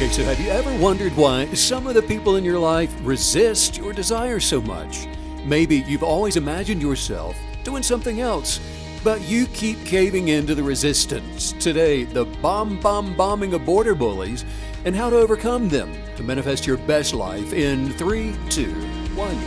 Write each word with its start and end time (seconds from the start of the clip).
Okay, 0.00 0.08
so 0.12 0.24
have 0.24 0.40
you 0.40 0.48
ever 0.48 0.74
wondered 0.78 1.14
why 1.14 1.44
some 1.52 1.86
of 1.86 1.92
the 1.92 2.00
people 2.00 2.36
in 2.36 2.42
your 2.42 2.58
life 2.58 2.90
resist 3.02 3.76
your 3.76 3.92
desire 3.92 4.40
so 4.40 4.58
much? 4.58 5.06
Maybe 5.44 5.80
you've 5.86 6.02
always 6.02 6.36
imagined 6.36 6.80
yourself 6.80 7.36
doing 7.64 7.82
something 7.82 8.18
else, 8.18 8.60
but 9.04 9.20
you 9.20 9.46
keep 9.48 9.84
caving 9.84 10.28
into 10.28 10.54
the 10.54 10.62
resistance. 10.62 11.52
Today, 11.52 12.04
the 12.04 12.24
bomb 12.24 12.80
bomb 12.80 13.14
bombing 13.14 13.52
of 13.52 13.66
border 13.66 13.94
bullies 13.94 14.46
and 14.86 14.96
how 14.96 15.10
to 15.10 15.16
overcome 15.16 15.68
them 15.68 15.92
to 16.16 16.22
manifest 16.22 16.66
your 16.66 16.78
best 16.78 17.12
life 17.12 17.52
in 17.52 17.92
three, 17.92 18.34
two, 18.48 18.72
one. 19.14 19.38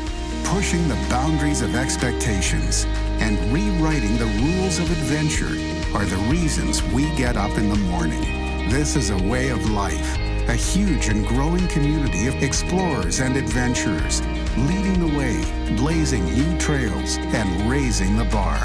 Pushing 0.43 0.87
the 0.87 1.07
boundaries 1.09 1.63
of 1.63 1.73
expectations 1.73 2.85
and 3.17 3.39
rewriting 3.51 4.19
the 4.19 4.31
rules 4.43 4.77
of 4.77 4.91
adventure 4.91 5.57
are 5.97 6.05
the 6.05 6.29
reasons 6.29 6.83
we 6.93 7.09
get 7.15 7.37
up 7.37 7.57
in 7.57 7.69
the 7.69 7.75
morning. 7.89 8.43
This 8.69 8.95
is 8.95 9.09
a 9.09 9.17
way 9.23 9.49
of 9.49 9.69
life, 9.71 10.17
a 10.47 10.53
huge 10.55 11.07
and 11.07 11.25
growing 11.27 11.67
community 11.69 12.27
of 12.27 12.35
explorers 12.43 13.19
and 13.19 13.37
adventurers, 13.37 14.21
leading 14.57 14.99
the 14.99 15.17
way, 15.17 15.41
blazing 15.77 16.25
new 16.25 16.57
trails, 16.59 17.17
and 17.17 17.69
raising 17.69 18.17
the 18.17 18.25
bar. 18.25 18.61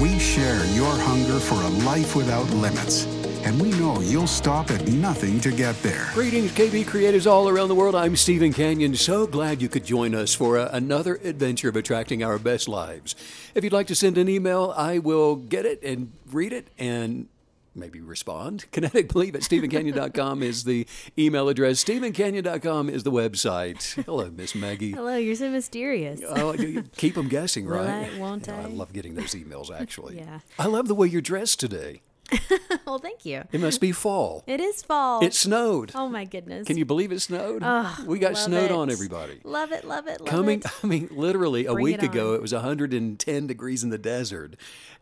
We 0.00 0.18
share 0.18 0.64
your 0.74 0.92
hunger 0.92 1.38
for 1.38 1.54
a 1.54 1.68
life 1.84 2.16
without 2.16 2.48
limits, 2.50 3.04
and 3.44 3.60
we 3.60 3.70
know 3.72 4.00
you'll 4.00 4.26
stop 4.26 4.70
at 4.70 4.88
nothing 4.88 5.40
to 5.40 5.52
get 5.52 5.80
there. 5.82 6.08
Greetings, 6.14 6.50
KB 6.52 6.86
creators 6.86 7.26
all 7.26 7.48
around 7.48 7.68
the 7.68 7.74
world. 7.74 7.94
I'm 7.94 8.16
Stephen 8.16 8.52
Canyon. 8.52 8.96
So 8.96 9.26
glad 9.26 9.60
you 9.60 9.68
could 9.68 9.84
join 9.84 10.14
us 10.14 10.34
for 10.34 10.56
a, 10.56 10.70
another 10.72 11.16
adventure 11.16 11.68
of 11.68 11.76
attracting 11.76 12.24
our 12.24 12.38
best 12.38 12.66
lives. 12.66 13.14
If 13.54 13.62
you'd 13.62 13.74
like 13.74 13.86
to 13.88 13.94
send 13.94 14.16
an 14.16 14.28
email, 14.28 14.72
I 14.76 14.98
will 14.98 15.36
get 15.36 15.66
it 15.66 15.82
and 15.82 16.12
read 16.32 16.52
it 16.52 16.70
and 16.78 17.28
maybe 17.74 18.00
respond. 18.00 18.64
Kinetic 18.72 19.12
Believe 19.12 19.34
at 19.34 19.42
StephenCanyon.com 19.42 20.42
is 20.42 20.64
the 20.64 20.86
email 21.18 21.48
address. 21.48 21.82
StephenCanyon.com 21.84 22.88
is 22.88 23.02
the 23.02 23.12
website. 23.12 24.02
Hello, 24.04 24.30
Miss 24.30 24.54
Maggie. 24.54 24.92
Hello, 24.92 25.16
you're 25.16 25.34
so 25.34 25.50
mysterious. 25.50 26.20
Oh, 26.26 26.54
keep 26.96 27.14
them 27.14 27.28
guessing, 27.28 27.66
Will 27.66 27.76
right? 27.76 28.10
I? 28.14 28.18
Won't 28.18 28.46
Yeah, 28.46 28.58
I 28.60 28.62
I? 28.62 28.66
love 28.66 28.92
getting 28.92 29.14
those 29.14 29.34
emails, 29.34 29.70
actually. 29.74 30.16
Yeah. 30.24 30.40
I 30.58 30.66
love 30.66 30.86
the 30.88 30.94
way 30.94 31.08
you're 31.08 31.20
dressed 31.20 31.58
today. 31.60 32.02
well, 32.86 32.98
thank 32.98 33.24
you. 33.24 33.44
It 33.52 33.60
must 33.60 33.80
be 33.80 33.92
fall. 33.92 34.44
It 34.46 34.60
is 34.60 34.82
fall. 34.82 35.24
It 35.24 35.34
snowed. 35.34 35.92
oh 35.94 36.08
my 36.08 36.24
goodness. 36.24 36.66
Can 36.66 36.76
you 36.76 36.84
believe 36.84 37.12
it 37.12 37.20
snowed? 37.20 37.62
Oh, 37.64 38.04
we 38.06 38.18
got 38.18 38.36
snowed 38.36 38.70
it. 38.70 38.72
on 38.72 38.90
everybody. 38.90 39.40
Love 39.44 39.72
it, 39.72 39.84
love 39.84 40.06
it, 40.06 40.20
love 40.20 40.28
Coming, 40.28 40.60
it. 40.60 40.66
I 40.82 40.86
mean, 40.86 41.08
literally 41.10 41.66
a 41.66 41.72
Bring 41.72 41.84
week 41.84 42.02
it 42.02 42.04
ago, 42.04 42.34
it 42.34 42.42
was 42.42 42.52
110 42.52 43.46
degrees 43.46 43.84
in 43.84 43.90
the 43.90 43.98
desert. 43.98 44.56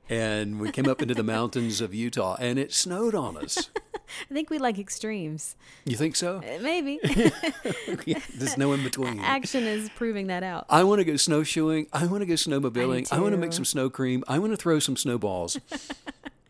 And 0.08 0.60
we 0.60 0.72
came 0.72 0.88
up 0.88 1.00
into 1.00 1.14
the 1.14 1.22
mountains 1.22 1.80
of 1.80 1.94
Utah 1.94 2.36
and 2.38 2.58
it 2.58 2.72
snowed 2.72 3.14
on 3.14 3.36
us. 3.36 3.70
I 4.30 4.34
think 4.34 4.50
we 4.50 4.58
like 4.58 4.78
extremes. 4.78 5.56
You 5.84 5.96
think 5.96 6.16
so? 6.16 6.38
Uh, 6.38 6.58
Maybe. 6.60 7.00
Yeah, 8.04 8.18
There's 8.34 8.58
no 8.58 8.72
in 8.72 8.82
between. 8.82 9.20
Action 9.20 9.64
is 9.64 9.88
proving 9.90 10.26
that 10.26 10.42
out. 10.42 10.66
I 10.68 10.84
want 10.84 10.98
to 10.98 11.04
go 11.04 11.16
snowshoeing. 11.16 11.86
I 11.92 12.06
want 12.06 12.20
to 12.20 12.26
go 12.26 12.34
snowmobiling. 12.34 13.10
I, 13.12 13.20
want 13.20 13.32
to 13.32 13.38
make 13.38 13.52
some 13.52 13.64
snow 13.64 13.88
cream. 13.88 14.24
I 14.28 14.38
want 14.38 14.52
to 14.52 14.56
throw 14.56 14.80
some 14.80 14.96
snowballs. 14.96 15.58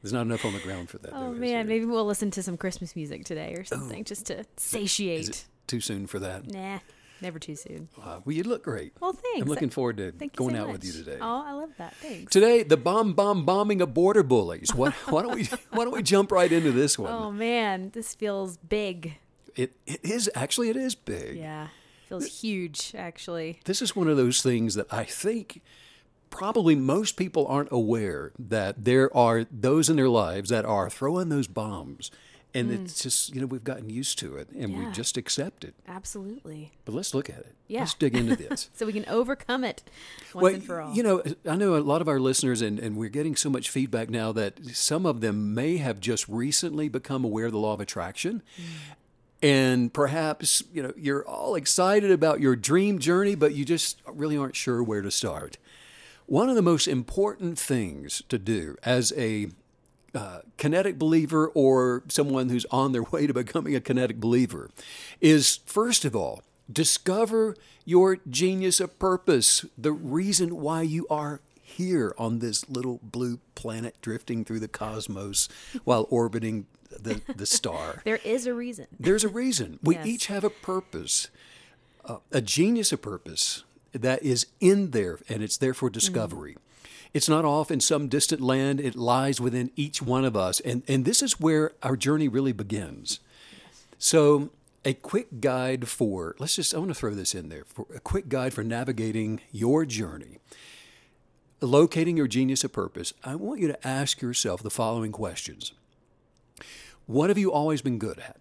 There's 0.03 0.13
not 0.13 0.23
enough 0.23 0.45
on 0.45 0.53
the 0.53 0.59
ground 0.59 0.91
for 0.91 0.99
that. 0.99 1.13
Oh 1.15 1.33
man, 1.33 1.69
maybe 1.69 1.85
we'll 1.85 2.05
listen 2.05 2.31
to 2.33 2.43
some 2.43 2.57
Christmas 2.57 2.97
music 2.97 3.25
today 3.25 3.55
or 3.55 3.65
something 3.65 4.03
just 4.05 4.27
to 4.27 4.45
satiate. 4.57 5.45
Too 5.69 5.81
soon 5.81 6.09
for 6.09 6.19
that? 6.19 6.51
Nah, 6.51 6.81
never 7.21 7.39
too 7.39 7.55
soon. 7.55 7.89
Uh, 8.03 8.19
well, 8.25 8.35
you 8.35 8.43
look 8.43 8.65
great. 8.65 8.95
Well, 9.01 9.13
thanks. 9.13 9.43
I'm 9.43 9.49
looking 9.49 9.71
forward 9.71 9.99
to 9.99 10.11
Thank 10.11 10.35
going 10.35 10.57
so 10.57 10.63
out 10.63 10.73
with 10.73 10.85
you 10.85 10.93
today. 10.93 11.19
Oh, 11.21 11.45
I 11.47 11.53
love 11.53 11.71
that. 11.79 11.95
Thanks. 11.95 12.33
Today, 12.33 12.65
the 12.65 12.77
bomb 12.77 13.13
bomb 13.13 13.45
bombing 13.45 13.81
of 13.81 13.95
border 13.95 14.25
bullies. 14.25 14.75
Why, 14.75 14.91
why 15.07 15.23
don't 15.23 15.37
we 15.37 15.45
why 15.71 15.85
don't 15.85 15.95
we 15.95 16.03
jump 16.03 16.33
right 16.33 16.51
into 16.51 16.73
this 16.73 16.99
one? 16.99 17.13
Oh 17.13 17.31
man, 17.31 17.91
this 17.95 18.15
feels 18.17 18.57
big. 18.57 19.19
It 19.55 19.77
it 19.87 20.05
is 20.05 20.29
actually 20.35 20.69
it 20.69 20.77
is 20.77 20.97
big. 20.97 21.37
Yeah, 21.37 21.69
feels 22.09 22.41
huge 22.41 22.93
actually. 22.97 23.61
This 23.67 23.81
is 23.81 23.95
one 23.95 24.09
of 24.09 24.17
those 24.17 24.43
things 24.43 24.75
that 24.75 24.93
I 24.93 25.05
think 25.05 25.63
probably 26.33 26.75
most 26.75 27.17
people 27.17 27.47
aren't 27.47 27.71
aware 27.71 28.33
that 28.39 28.85
there 28.85 29.15
are 29.17 29.47
those 29.53 29.89
in 29.89 29.95
their 29.95 30.09
lives 30.09 30.51
that 30.51 30.65
are 30.65 30.91
throwing 30.91 31.29
those 31.29 31.47
bombs. 31.47 32.11
And 32.55 32.71
it's 32.71 33.03
just, 33.03 33.35
you 33.35 33.41
know, 33.41 33.47
we've 33.47 33.65
gotten 33.65 33.89
used 33.89 34.19
to 34.19 34.37
it 34.37 34.51
and 34.51 34.77
we 34.77 34.85
Mm. 34.85 34.93
Just 34.93 35.17
accept 35.17 35.65
it. 35.65 35.75
Absolutely. 35.89 36.73
But 36.85 36.95
let's 36.95 37.15
look 37.15 37.31
at 37.31 37.39
it. 37.39 37.55
Yeah. 37.67 37.81
Let's 37.81 37.95
dig 37.95 38.15
into 38.15 38.37
this. 38.37 38.69
So 38.77 38.85
we 38.85 38.93
can 38.93 39.07
overcome 39.09 39.65
it 39.65 39.83
once 40.35 40.43
well, 40.43 40.55
and 40.55 40.65
for 40.65 40.81
all. 40.83 40.93
you 40.93 41.03
know, 41.03 41.23
I 41.49 41.57
know 41.57 41.77
a 41.77 41.79
lot 41.79 42.03
of 42.03 42.09
our 42.09 42.21
listeners, 42.21 42.61
and, 42.61 42.79
and 42.79 42.97
we're 42.97 43.09
getting 43.09 43.37
so 43.37 43.49
much 43.49 43.71
feedback 43.71 44.11
now 44.11 44.33
that 44.33 44.67
some 44.75 45.07
of 45.07 45.23
them 45.23 45.55
may 45.55 45.79
have 45.79 45.99
just 45.99 46.29
recently 46.29 46.91
become 46.91 47.25
aware 47.25 47.47
of 47.47 47.53
the 47.53 47.59
law 47.59 47.73
of 47.73 47.81
attraction. 47.81 48.43
Mm. 48.59 48.63
And 49.45 49.93
perhaps, 49.95 50.63
you 50.73 50.83
know, 50.83 50.93
you're 50.97 51.27
all 51.27 51.55
excited 51.57 52.11
about 52.11 52.41
your 52.41 52.55
dream 52.55 52.99
journey, 52.99 53.35
but 53.35 53.55
you 53.55 53.65
just 53.65 54.01
really 54.07 54.37
aren't 54.37 54.57
sure 54.57 54.83
where 54.83 55.03
to 55.03 55.11
start. 55.11 55.57
One 56.27 56.49
of 56.49 56.55
the 56.55 56.63
most 56.63 56.89
important 56.89 57.59
things 57.59 58.23
to 58.29 58.39
do 58.39 58.77
as 58.85 59.13
a 59.17 59.49
uh, 60.15 60.41
kinetic 60.57 60.99
believer 60.99 61.49
or 61.49 62.03
someone 62.09 62.49
who's 62.49 62.67
on 62.71 62.93
their 62.93 63.03
way 63.03 63.27
to 63.27 63.35
becoming 63.35 63.75
a 63.75 63.81
kinetic 63.81 64.21
believer 64.21 64.71
is, 65.21 65.61
first 65.67 66.05
of 66.05 66.15
all, 66.15 66.43
discover 66.71 67.57
your 67.85 68.19
genius 68.29 68.81
of 68.81 68.99
purpose, 68.99 69.65
the 69.77 69.93
reason 69.93 70.57
why 70.61 70.83
you 70.83 71.07
are 71.09 71.41
here 71.61 72.15
on 72.19 72.39
this 72.39 72.69
little 72.69 73.01
blue 73.03 73.39
planet 73.55 73.97
drifting 74.03 74.45
through 74.45 74.61
the 74.61 74.69
cosmos 74.69 75.49
while 75.85 76.07
orbiting 76.11 76.67
the, 76.91 77.21
the 77.35 77.47
star. 77.47 78.03
there 78.05 78.21
is 78.25 78.47
a 78.47 78.55
reason. 78.55 78.87
There's 79.01 79.25
a 79.25 79.29
reason. 79.29 79.79
We 79.83 79.95
Yes. 79.97 80.07
each 80.07 80.27
have 80.27 80.45
a 80.45 80.51
purpose, 80.51 81.29
uh, 82.05 82.19
a 82.31 82.43
genius 82.43 82.93
of 82.93 83.01
purpose 83.01 83.65
that 83.93 84.23
is 84.23 84.47
in 84.61 84.91
there, 84.91 85.19
and 85.29 85.43
it's 85.43 85.57
there 85.57 85.75
for 85.75 85.91
discovery. 85.91 86.53
Mm-hmm. 86.53 86.59
It's 87.15 87.29
not 87.29 87.45
off 87.45 87.71
in 87.71 87.81
some 87.81 88.09
distant 88.09 88.41
land, 88.41 88.81
it 88.81 88.97
lies 88.97 89.41
within 89.41 89.71
each 89.77 90.01
one 90.01 90.25
of 90.25 90.37
us. 90.37 90.61
And, 90.61 90.83
and 90.89 91.05
this 91.05 91.23
is 91.23 91.39
where 91.39 91.73
our 91.83 91.97
journey 91.97 92.27
really 92.27 92.53
begins. 92.53 93.21
So, 93.99 94.51
a 94.85 94.95
quick 94.95 95.41
guide 95.41 95.89
for, 95.89 96.35
let's 96.39 96.57
just, 96.57 96.75
I 96.75 96.79
want 96.79 96.91
to 96.91 96.95
throw 96.95 97.15
this 97.15 97.35
in 97.35 97.51
there, 97.51 97.65
for 97.67 97.87
a 97.95 98.01
quick 98.01 98.29
guide 98.29 98.53
for 98.53 98.65
navigating 98.65 99.41
your 99.53 99.85
journey. 99.85 100.39
Locating 101.61 102.17
your 102.17 102.27
genius 102.27 102.65
of 102.65 102.73
purpose, 102.73 103.13
I 103.23 103.37
want 103.37 103.61
you 103.61 103.69
to 103.69 103.87
ask 103.87 104.21
yourself 104.21 104.63
the 104.63 104.71
following 104.71 105.13
questions 105.13 105.73
What 107.07 107.31
have 107.31 107.39
you 107.39 107.53
always 107.53 107.83
been 107.83 107.99
good 107.99 108.19
at? 108.19 108.39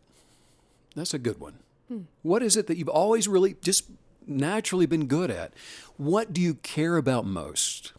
That's 0.96 1.14
a 1.14 1.20
good 1.20 1.40
one. 1.40 1.60
Hmm. 1.88 2.02
What 2.24 2.42
is 2.42 2.58
it 2.58 2.66
that 2.68 2.78
you've 2.78 2.90
always 2.90 3.28
really 3.28 3.56
just 3.62 3.86
naturally 4.32 4.86
been 4.86 5.08
good 5.08 5.32
at? 5.32 5.54
What 5.98 6.34
do 6.34 6.42
you 6.42 6.56
care 6.56 6.98
about 6.98 7.26
most? 7.26 7.94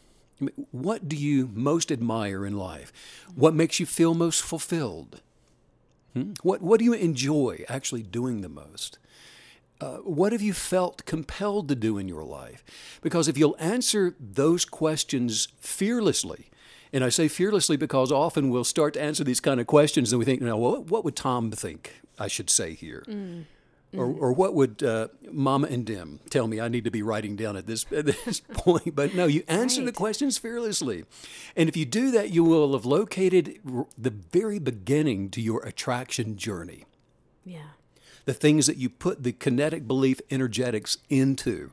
What 0.70 1.09
do 1.09 1.16
you 1.16 1.50
most 1.53 1.93
admire 1.93 2.44
in 2.44 2.56
life? 2.56 2.93
What 3.34 3.54
makes 3.54 3.78
you 3.78 3.87
feel 3.87 4.15
most 4.15 4.42
fulfilled? 4.42 5.21
Hmm? 6.15 6.32
What, 6.42 6.62
what 6.62 6.78
do 6.78 6.84
you 6.84 6.92
enjoy 6.92 7.65
actually 7.69 8.03
doing 8.03 8.41
the 8.41 8.48
most? 8.48 8.98
Uh, 9.81 9.97
what 9.98 10.32
have 10.32 10.42
you 10.42 10.53
felt 10.53 11.04
compelled 11.06 11.69
to 11.69 11.75
do 11.75 11.98
in 11.98 12.06
your 12.06 12.25
life? 12.25 12.65
Because 13.00 13.26
if 13.26 13.37
you'll 13.37 13.56
answer 13.59 14.15
those 14.21 14.65
questions 14.65 15.48
fearlessly, 15.60 16.50
and 16.92 17.03
I 17.03 17.09
say 17.09 17.26
fearlessly 17.26 17.76
because 17.76 18.12
often 18.12 18.50
we'll 18.50 18.65
start 18.65 18.94
to 18.94 19.03
answer 19.03 19.25
these 19.25 19.41
kind 19.41 19.60
of 19.60 19.66
questions 19.66 20.12
and 20.12 20.19
we 20.19 20.25
think, 20.25 20.41
now, 20.41 20.56
what, 20.56 20.87
what 20.87 21.04
would 21.04 21.16
Tom 21.16 21.50
think 21.50 22.00
I 22.19 22.28
should 22.28 22.50
say 22.50 22.75
here? 22.75 23.03
Or, 23.94 24.06
or 24.06 24.32
what 24.32 24.54
would 24.54 24.82
uh, 24.82 25.08
Mama 25.30 25.66
and 25.69 25.84
Dim 25.84 26.20
tell 26.30 26.47
me 26.47 26.58
I 26.60 26.69
need 26.69 26.84
to 26.84 26.91
be 26.91 27.03
writing 27.03 27.36
down 27.36 27.58
at 27.58 27.66
this 27.66 27.84
at 27.92 28.06
this 28.06 28.41
point? 28.54 28.94
But 28.94 29.14
no, 29.14 29.26
you 29.26 29.42
answer 29.48 29.84
the 29.84 29.92
questions 29.92 30.38
fearlessly, 30.38 31.04
and 31.56 31.68
if 31.68 31.77
you 31.77 31.84
do 31.84 32.10
that, 32.12 32.30
you 32.30 32.42
will 32.42 32.72
have 32.72 32.86
located 32.86 33.59
r- 33.71 33.86
the 33.98 34.09
very 34.10 34.59
beginning 34.59 35.28
to 35.33 35.42
your 35.42 35.62
attraction 35.66 36.36
journey. 36.39 36.86
Yeah. 37.44 37.72
the 38.24 38.33
things 38.33 38.66
that 38.66 38.77
you 38.78 38.89
put 38.89 39.24
the 39.24 39.33
kinetic 39.33 39.86
belief 39.86 40.21
energetics 40.30 40.97
into 41.10 41.72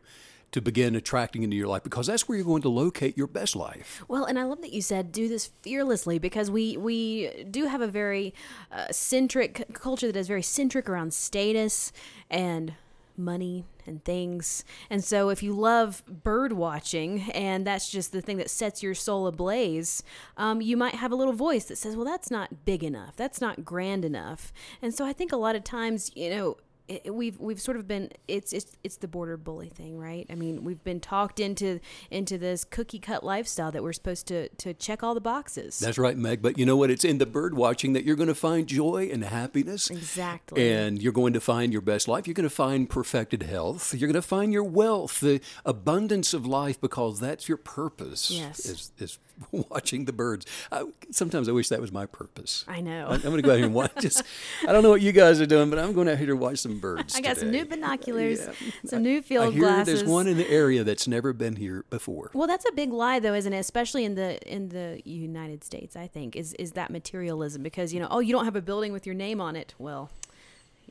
to 0.51 0.61
begin 0.61 0.95
attracting 0.95 1.43
into 1.43 1.55
your 1.55 1.67
life 1.67 1.83
because 1.83 2.07
that's 2.07 2.27
where 2.27 2.37
you're 2.37 2.45
going 2.45 2.61
to 2.61 2.69
locate 2.69 3.17
your 3.17 3.27
best 3.27 3.55
life. 3.55 4.03
Well, 4.07 4.25
and 4.25 4.39
I 4.39 4.43
love 4.43 4.61
that 4.61 4.73
you 4.73 4.81
said 4.81 5.11
do 5.11 5.27
this 5.27 5.51
fearlessly 5.61 6.19
because 6.19 6.49
we 6.49 6.77
we 6.77 7.45
do 7.49 7.65
have 7.65 7.81
a 7.81 7.87
very 7.87 8.33
uh, 8.71 8.87
centric 8.91 9.73
culture 9.73 10.11
that 10.11 10.19
is 10.19 10.27
very 10.27 10.41
centric 10.41 10.89
around 10.89 11.13
status 11.13 11.91
and 12.29 12.73
money 13.19 13.65
and 13.85 14.03
things. 14.05 14.63
And 14.89 15.03
so 15.03 15.29
if 15.29 15.43
you 15.43 15.53
love 15.53 16.03
bird 16.07 16.53
watching 16.53 17.29
and 17.31 17.67
that's 17.67 17.91
just 17.91 18.11
the 18.11 18.21
thing 18.21 18.37
that 18.37 18.49
sets 18.49 18.81
your 18.81 18.95
soul 18.95 19.27
ablaze, 19.27 20.03
um, 20.37 20.61
you 20.61 20.77
might 20.77 20.95
have 20.95 21.11
a 21.11 21.15
little 21.15 21.33
voice 21.33 21.65
that 21.65 21.77
says, 21.77 21.95
"Well, 21.95 22.05
that's 22.05 22.31
not 22.31 22.65
big 22.65 22.83
enough. 22.83 23.15
That's 23.15 23.41
not 23.41 23.65
grand 23.65 24.05
enough." 24.05 24.53
And 24.81 24.93
so 24.93 25.05
I 25.05 25.13
think 25.13 25.31
a 25.31 25.37
lot 25.37 25.55
of 25.55 25.63
times, 25.63 26.11
you 26.15 26.29
know, 26.29 26.57
it, 26.89 27.13
we've 27.13 27.39
we've 27.39 27.61
sort 27.61 27.77
of 27.77 27.87
been 27.87 28.09
it's 28.27 28.51
it's 28.51 28.75
it's 28.83 28.97
the 28.97 29.07
border 29.07 29.37
bully 29.37 29.69
thing, 29.69 29.99
right? 29.99 30.25
I 30.29 30.35
mean, 30.35 30.63
we've 30.63 30.83
been 30.83 30.99
talked 30.99 31.39
into 31.39 31.79
into 32.09 32.37
this 32.37 32.65
cookie 32.65 32.99
cut 32.99 33.23
lifestyle 33.23 33.71
that 33.71 33.83
we're 33.83 33.93
supposed 33.93 34.27
to 34.27 34.49
to 34.49 34.73
check 34.73 35.03
all 35.03 35.13
the 35.13 35.21
boxes. 35.21 35.79
That's 35.79 35.97
right, 35.97 36.17
Meg. 36.17 36.41
But 36.41 36.57
you 36.57 36.65
know 36.65 36.75
what? 36.75 36.89
It's 36.89 37.05
in 37.05 37.19
the 37.19 37.25
bird 37.25 37.55
watching 37.55 37.93
that 37.93 38.03
you're 38.03 38.15
going 38.15 38.27
to 38.27 38.35
find 38.35 38.67
joy 38.67 39.09
and 39.11 39.23
happiness. 39.23 39.89
Exactly. 39.89 40.71
And 40.71 41.01
you're 41.01 41.13
going 41.13 41.33
to 41.33 41.41
find 41.41 41.71
your 41.71 41.81
best 41.81 42.07
life. 42.07 42.27
You're 42.27 42.33
going 42.33 42.49
to 42.49 42.55
find 42.55 42.89
perfected 42.89 43.43
health. 43.43 43.93
You're 43.93 44.07
going 44.07 44.21
to 44.21 44.27
find 44.27 44.51
your 44.51 44.63
wealth, 44.63 45.19
the 45.19 45.41
abundance 45.65 46.33
of 46.33 46.45
life, 46.45 46.81
because 46.81 47.19
that's 47.19 47.47
your 47.47 47.57
purpose. 47.57 48.31
Yes. 48.31 48.65
Is, 48.65 48.91
is 48.97 49.19
watching 49.51 50.05
the 50.05 50.13
birds. 50.13 50.45
I, 50.71 50.85
sometimes 51.11 51.47
I 51.49 51.51
wish 51.51 51.69
that 51.69 51.81
was 51.81 51.91
my 51.91 52.05
purpose. 52.05 52.65
I 52.67 52.81
know. 52.81 53.07
I, 53.07 53.15
am 53.15 53.21
going 53.21 53.35
to 53.37 53.41
go 53.41 53.51
out 53.51 53.57
here 53.57 53.65
and 53.65 53.73
watch. 53.73 53.91
Just, 53.99 54.23
I 54.67 54.71
don't 54.71 54.83
know 54.83 54.89
what 54.89 55.01
you 55.01 55.11
guys 55.11 55.39
are 55.41 55.45
doing, 55.45 55.69
but 55.69 55.79
I'm 55.79 55.93
going 55.93 56.07
out 56.09 56.17
here 56.17 56.27
to 56.27 56.35
watch 56.35 56.59
some 56.59 56.79
birds. 56.79 57.15
I 57.17 57.21
got 57.21 57.37
some 57.37 57.51
new 57.51 57.65
binoculars, 57.65 58.39
Yeah. 58.39 58.71
some 58.85 59.03
new 59.03 59.21
field 59.21 59.47
I 59.47 59.51
hear 59.51 59.61
glasses. 59.61 60.01
there's 60.01 60.09
one 60.09 60.27
in 60.27 60.37
the 60.37 60.49
area 60.49 60.83
that's 60.83 61.07
never 61.07 61.33
been 61.33 61.55
here 61.55 61.85
before. 61.89 62.31
Well, 62.33 62.47
that's 62.47 62.65
a 62.67 62.71
big 62.71 62.91
lie, 62.91 63.19
though, 63.19 63.33
isn't 63.33 63.53
it? 63.53 63.59
Especially 63.59 64.05
in 64.05 64.15
the 64.15 64.39
in 64.51 64.69
the 64.69 65.01
United 65.05 65.63
States, 65.63 65.95
I 65.95 66.07
think 66.07 66.35
is 66.35 66.53
is 66.55 66.73
that 66.73 66.89
materialism 66.89 67.63
because 67.63 67.93
you 67.93 67.99
know, 67.99 68.07
oh, 68.11 68.19
you 68.19 68.33
don't 68.33 68.45
have 68.45 68.55
a 68.55 68.61
building 68.61 68.91
with 68.93 69.05
your 69.05 69.15
name 69.15 69.39
on 69.41 69.55
it. 69.55 69.73
Well, 69.77 70.09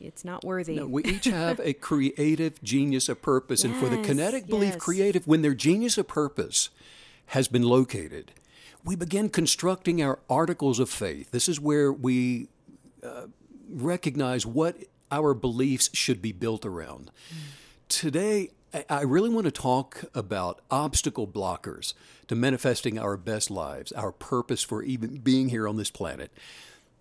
it's 0.01 0.25
not 0.25 0.45
worthy. 0.45 0.77
No, 0.77 0.87
we 0.87 1.05
each 1.05 1.25
have 1.27 1.61
a 1.61 1.73
creative 1.73 2.63
genius 2.63 3.09
of 3.09 3.21
purpose. 3.23 3.65
and 3.65 3.75
for 3.77 3.89
the 3.89 3.97
Yes, 3.97 4.07
kinetic 4.07 4.47
belief 4.47 4.75
yes. 4.75 4.83
creative, 4.83 5.27
when 5.27 5.43
their 5.43 5.55
genius 5.55 5.99
of 5.99 6.07
purpose 6.09 6.71
has 7.29 7.49
been 7.49 7.63
located, 7.63 8.33
we 8.85 8.97
begin 8.97 9.29
constructing 9.29 10.03
our 10.03 10.19
articles 10.31 10.79
of 10.79 10.89
faith. 10.89 11.31
This 11.31 11.49
is 11.49 11.61
where 11.61 11.93
we 11.93 12.49
uh, 13.03 13.27
recognize 13.69 14.47
what 14.47 14.77
our 15.11 15.35
beliefs 15.35 15.91
should 15.93 16.23
be 16.23 16.33
built 16.33 16.65
around. 16.65 17.11
Today, 17.89 18.51
I- 18.73 18.85
I 18.89 19.03
really 19.03 19.31
want 19.31 19.47
to 19.47 19.51
talk 19.51 20.05
about 20.15 20.61
obstacle 20.71 21.27
blockers 21.27 21.95
to 22.29 22.35
manifesting 22.35 22.99
our 22.99 23.17
best 23.17 23.51
lives, 23.51 23.93
our 23.93 24.13
purpose 24.13 24.63
for 24.63 24.83
even 24.83 25.19
being 25.19 25.49
here 25.49 25.67
on 25.67 25.77
this 25.77 25.91
planet. 25.91 26.31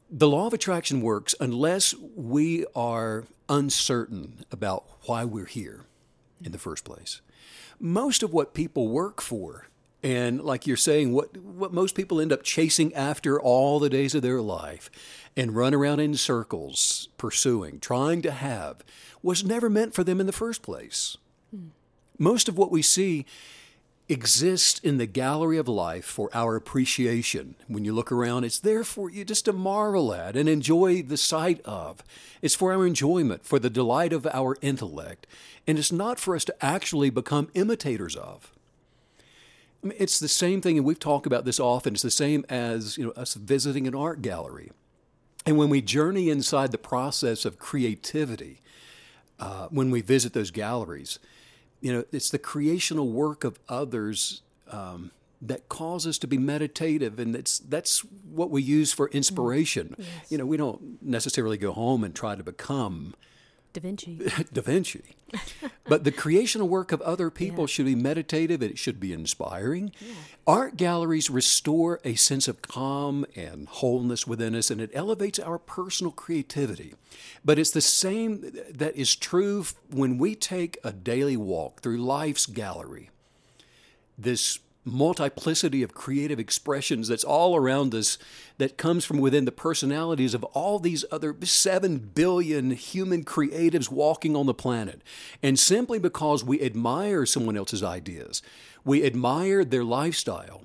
The 0.10 0.28
law 0.30 0.48
of 0.48 0.54
attraction 0.54 1.02
works 1.02 1.36
unless 1.40 1.94
we 2.16 2.66
are 2.76 3.26
uncertain 3.50 4.46
about 4.52 4.86
why 5.06 5.26
we're 5.26 5.46
here 5.46 5.86
in 6.42 6.54
the 6.54 6.58
first 6.58 6.86
place. 6.86 7.20
Most 7.80 8.24
of 8.24 8.32
what 8.34 8.54
people 8.54 8.88
work 8.88 9.22
for, 9.22 9.68
and 10.04 10.42
like 10.42 10.68
you're 10.68 10.78
saying, 10.78 11.14
what, 11.14 11.36
what 11.38 11.74
most 11.74 11.96
people 11.96 12.22
end 12.22 12.32
up 12.32 12.44
chasing 12.44 12.94
after 12.94 13.40
all 13.40 13.80
the 13.80 13.90
days 13.90 14.14
of 14.14 14.22
their 14.22 14.42
life 14.42 14.90
and 15.36 15.56
run 15.56 15.74
around 15.74 16.00
in 16.00 16.16
circles 16.16 17.10
pursuing, 17.18 17.80
trying 17.80 18.22
to 18.22 18.32
have, 18.32 18.84
was 19.24 19.44
never 19.44 19.70
meant 19.70 19.94
for 19.94 20.04
them 20.04 20.20
in 20.20 20.28
the 20.28 20.32
first 20.32 20.62
place. 20.62 21.18
Hmm. 21.52 21.68
Most 22.20 22.48
of 22.48 22.58
what 22.58 22.72
we 22.72 22.82
see 22.82 23.26
exists 24.10 24.80
in 24.80 24.98
the 24.98 25.06
gallery 25.06 25.58
of 25.58 25.68
life 25.68 26.06
for 26.06 26.30
our 26.34 26.56
appreciation. 26.56 27.56
When 27.68 27.84
you 27.84 27.92
look 27.92 28.12
around, 28.12 28.46
it's 28.46 28.60
there 28.60 28.84
for 28.84 29.10
you 29.10 29.26
just 29.26 29.46
to 29.46 29.54
marvel 29.54 30.14
at 30.14 30.38
and 30.38 30.48
enjoy 30.48 31.02
the 31.02 31.18
sight 31.18 31.60
of. 31.66 32.04
It's 32.42 32.56
for 32.56 32.72
our 32.72 32.88
enjoyment, 32.88 33.46
for 33.46 33.60
the 33.60 33.70
delight 33.70 34.14
of 34.14 34.26
our 34.28 34.56
intellect, 34.62 35.28
and 35.66 35.78
it's 35.78 35.92
not 35.92 36.20
for 36.20 36.36
us 36.36 36.46
to 36.46 36.66
actually 36.66 37.10
become 37.10 37.50
imitators 37.54 38.16
of. 38.16 38.54
It's 39.98 40.20
the 40.20 40.28
same 40.28 40.62
thing, 40.62 40.78
and 40.78 40.86
we've 40.86 41.00
talked 41.00 41.26
about 41.26 41.46
this 41.46 41.60
often. 41.60 41.94
It's 41.94 42.04
the 42.04 42.12
same 42.12 42.46
as 42.50 42.98
you 42.98 43.06
know 43.06 43.12
us 43.12 43.34
visiting 43.34 43.88
an 43.88 43.96
art 43.96 44.22
gallery, 44.22 44.72
and 45.46 45.58
when 45.58 45.70
we 45.70 45.82
journey 45.82 46.30
inside 46.30 46.72
the 46.72 46.78
process 46.78 47.46
of 47.46 47.60
creativity, 47.60 48.62
uh, 49.40 49.68
when 49.70 49.92
we 49.92 50.02
visit 50.02 50.34
those 50.34 50.52
galleries, 50.52 51.20
you 51.82 51.94
know, 51.94 52.04
it's 52.12 52.30
the 52.30 52.40
creational 52.40 53.10
work 53.10 53.44
of 53.44 53.60
others 53.70 54.42
um, 54.72 55.12
that 55.42 55.70
cause 55.70 56.08
us 56.08 56.18
to 56.18 56.28
be 56.28 56.38
meditative, 56.38 57.20
and 57.20 57.36
that's 57.36 57.60
that's 57.60 58.00
what 58.32 58.50
we 58.50 58.62
use 58.62 58.92
for 58.92 59.10
inspiration. 59.10 59.96
You 60.30 60.40
know, 60.40 60.46
we 60.46 60.58
don't 60.58 61.02
necessarily 61.02 61.58
go 61.58 61.72
home 61.72 62.04
and 62.04 62.16
try 62.16 62.36
to 62.36 62.44
become 62.44 63.14
Da 63.78 63.82
Vinci. 63.82 64.20
Da 64.54 64.62
Vinci, 64.64 65.04
but 65.88 66.04
the 66.04 66.12
creational 66.12 66.68
work 66.68 66.92
of 66.92 67.00
other 67.02 67.30
people 67.30 67.66
Yeah. 67.66 67.68
should 67.68 67.86
be 67.86 67.94
meditative. 67.94 68.64
It 68.64 68.80
should 68.80 69.00
be 69.00 69.14
inspiring. 69.14 69.92
Art 70.48 70.78
galleries 70.78 71.30
restore 71.30 72.00
a 72.04 72.16
sense 72.16 72.48
of 72.48 72.64
calm 72.64 73.24
and 73.36 73.68
wholeness 73.68 74.26
within 74.26 74.56
us, 74.56 74.72
and 74.72 74.82
it 74.82 74.90
elevates 74.96 75.38
our 75.38 75.60
personal 75.60 76.12
creativity. 76.12 76.96
But 77.46 77.60
it's 77.60 77.70
the 77.70 77.82
same 77.82 78.52
that 78.72 78.96
is 78.96 79.16
true 79.16 79.64
when 79.92 80.18
we 80.18 80.34
take 80.34 80.80
a 80.84 80.92
daily 80.92 81.38
walk 81.38 81.82
through 81.82 81.98
life's 81.98 82.48
gallery. 82.48 83.12
This 84.18 84.58
multiplicity 84.88 85.84
of 85.84 85.94
creative 85.94 86.40
expressions 86.40 87.08
that's 87.08 87.24
all 87.24 87.56
around 87.56 87.94
us 87.94 88.18
that 88.58 88.78
comes 88.78 89.06
from 89.06 89.20
within 89.20 89.46
the 89.46 89.52
personalities 89.52 90.34
of 90.34 90.44
all 90.46 90.80
these 90.80 91.06
other 91.12 91.36
7 91.42 91.98
billion 92.16 92.72
human 92.72 93.24
creatives 93.24 93.92
walking 93.92 94.36
on 94.36 94.46
the 94.46 94.54
planet. 94.54 95.02
And 95.44 95.60
simply 95.60 96.00
because 96.00 96.44
we 96.44 96.62
admire 96.62 97.26
someone 97.26 97.58
else's 97.58 97.84
ideas, 97.84 98.42
we 98.84 99.06
admire 99.06 99.64
their 99.64 99.84
lifestyle, 99.84 100.64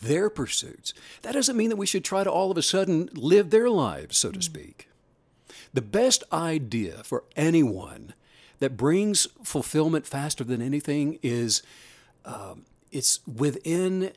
their 0.00 0.30
pursuits, 0.30 0.94
that 1.22 1.32
doesn't 1.32 1.56
mean 1.56 1.70
that 1.70 1.76
we 1.76 1.86
should 1.86 2.04
try 2.04 2.24
to 2.24 2.30
all 2.30 2.50
of 2.50 2.56
a 2.56 2.62
sudden 2.62 3.08
live 3.12 3.50
their 3.50 3.68
lives, 3.68 4.16
so 4.16 4.30
to 4.30 4.40
speak. 4.40 4.88
The 5.74 5.82
best 5.82 6.22
idea 6.32 7.02
for 7.02 7.24
anyone 7.36 8.14
that 8.58 8.76
brings 8.76 9.26
fulfillment 9.42 10.06
faster 10.06 10.44
than 10.44 10.62
anything 10.62 11.18
is 11.22 11.62
um, 12.24 12.64
it's 12.92 13.20
within 13.26 14.12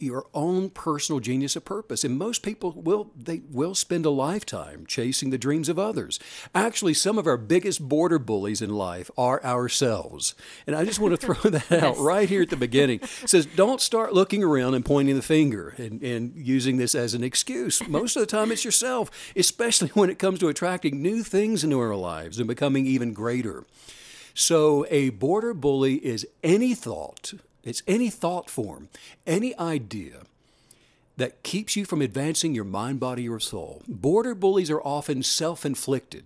your 0.00 0.26
own 0.32 0.70
personal 0.70 1.20
genius 1.20 1.56
of 1.56 1.64
purpose. 1.64 2.04
And 2.04 2.18
most 2.18 2.42
people 2.42 2.72
will 2.72 3.10
they 3.14 3.42
will 3.50 3.74
spend 3.74 4.06
a 4.06 4.10
lifetime 4.10 4.86
chasing 4.86 5.30
the 5.30 5.38
dreams 5.38 5.68
of 5.68 5.78
others. 5.78 6.18
Actually 6.54 6.94
some 6.94 7.18
of 7.18 7.26
our 7.26 7.36
biggest 7.36 7.86
border 7.86 8.18
bullies 8.18 8.62
in 8.62 8.70
life 8.70 9.10
are 9.16 9.42
ourselves. 9.44 10.34
And 10.66 10.74
i 10.74 10.84
just 10.84 10.98
want 10.98 11.18
to 11.18 11.26
throw 11.34 11.50
that 11.50 11.70
out 11.82 11.98
right 11.98 12.28
here 12.28 12.42
at 12.42 12.50
the 12.50 12.56
beginning. 12.56 13.00
It 13.02 13.08
says 13.28 13.46
don't 13.46 13.80
start 13.80 14.14
looking 14.14 14.42
around 14.42 14.74
and 14.74 14.84
pointing 14.84 15.16
the 15.16 15.22
finger 15.22 15.74
and, 15.76 16.02
and 16.02 16.34
using 16.34 16.78
this 16.78 16.94
as 16.94 17.14
an 17.14 17.22
excuse. 17.22 17.86
Most 17.86 18.16
of 18.16 18.20
the 18.20 18.26
time 18.26 18.50
it's 18.50 18.64
yourself 18.64 19.10
especially 19.36 19.88
when 19.90 20.10
it 20.10 20.18
comes 20.18 20.38
to 20.38 20.48
attracting 20.48 21.02
new 21.02 21.22
things 21.22 21.62
into 21.62 21.78
our 21.78 21.94
lives 21.94 22.38
and 22.38 22.48
becoming 22.48 22.86
even 22.86 23.12
greater. 23.12 23.64
So 24.32 24.86
a 24.90 25.10
border 25.10 25.52
bully 25.52 25.96
is 25.96 26.26
any 26.42 26.74
thought, 26.74 27.34
it's 27.64 27.82
any 27.86 28.10
thought 28.10 28.48
form, 28.48 28.88
any 29.26 29.56
idea 29.58 30.22
that 31.16 31.42
keeps 31.42 31.76
you 31.76 31.84
from 31.84 32.00
advancing 32.00 32.54
your 32.54 32.64
mind, 32.64 32.98
body, 32.98 33.28
or 33.28 33.38
soul. 33.38 33.82
Border 33.86 34.34
bullies 34.34 34.70
are 34.70 34.80
often 34.80 35.22
self-inflicted. 35.22 36.24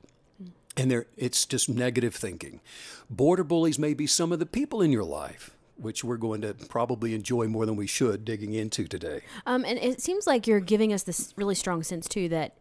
And 0.77 0.91
they're, 0.91 1.07
it's 1.17 1.47
just 1.47 1.69
negative 1.69 2.15
thinking. 2.15 2.61
Border 3.09 3.45
bullies 3.45 3.79
may 3.79 3.95
be 3.95 4.07
some 4.07 4.33
of 4.33 4.39
the 4.39 4.47
people 4.47 4.83
in 4.83 4.91
your 4.91 5.05
life, 5.05 5.51
which 5.77 6.03
we're 6.03 6.17
going 6.17 6.41
to 6.43 6.55
probably 6.69 7.15
enjoy 7.15 7.47
more 7.47 7.67
than 7.67 7.77
we 7.77 7.87
should 7.87 8.25
digging 8.25 8.55
into 8.55 8.87
today. 8.87 9.23
Um, 9.47 9.65
and 9.65 9.79
it 9.79 10.01
seems 10.01 10.27
like 10.27 10.47
you're 10.47 10.61
giving 10.61 10.93
us 10.93 11.03
this 11.05 11.33
really 11.37 11.55
strong 11.55 11.83
sense 11.83 12.09
too 12.09 12.29
that 12.29 12.61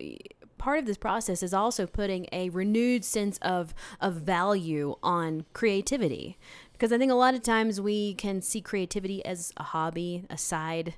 part 0.57 0.79
of 0.79 0.85
this 0.85 0.97
process 0.97 1.43
is 1.43 1.53
also 1.53 1.85
putting 1.85 2.27
a 2.31 2.49
renewed 2.49 3.03
sense 3.03 3.37
of 3.39 3.73
of 3.99 4.13
value 4.15 4.95
on 5.03 5.45
creativity. 5.53 6.37
Because 6.83 6.91
I 6.91 6.97
think 6.97 7.13
a 7.13 7.15
lot 7.15 7.33
of 7.33 7.41
times 7.41 7.79
we 7.79 8.13
can 8.15 8.41
see 8.41 8.59
creativity 8.59 9.23
as 9.23 9.53
a 9.55 9.63
hobby, 9.63 10.25
a 10.29 10.37
side 10.37 10.95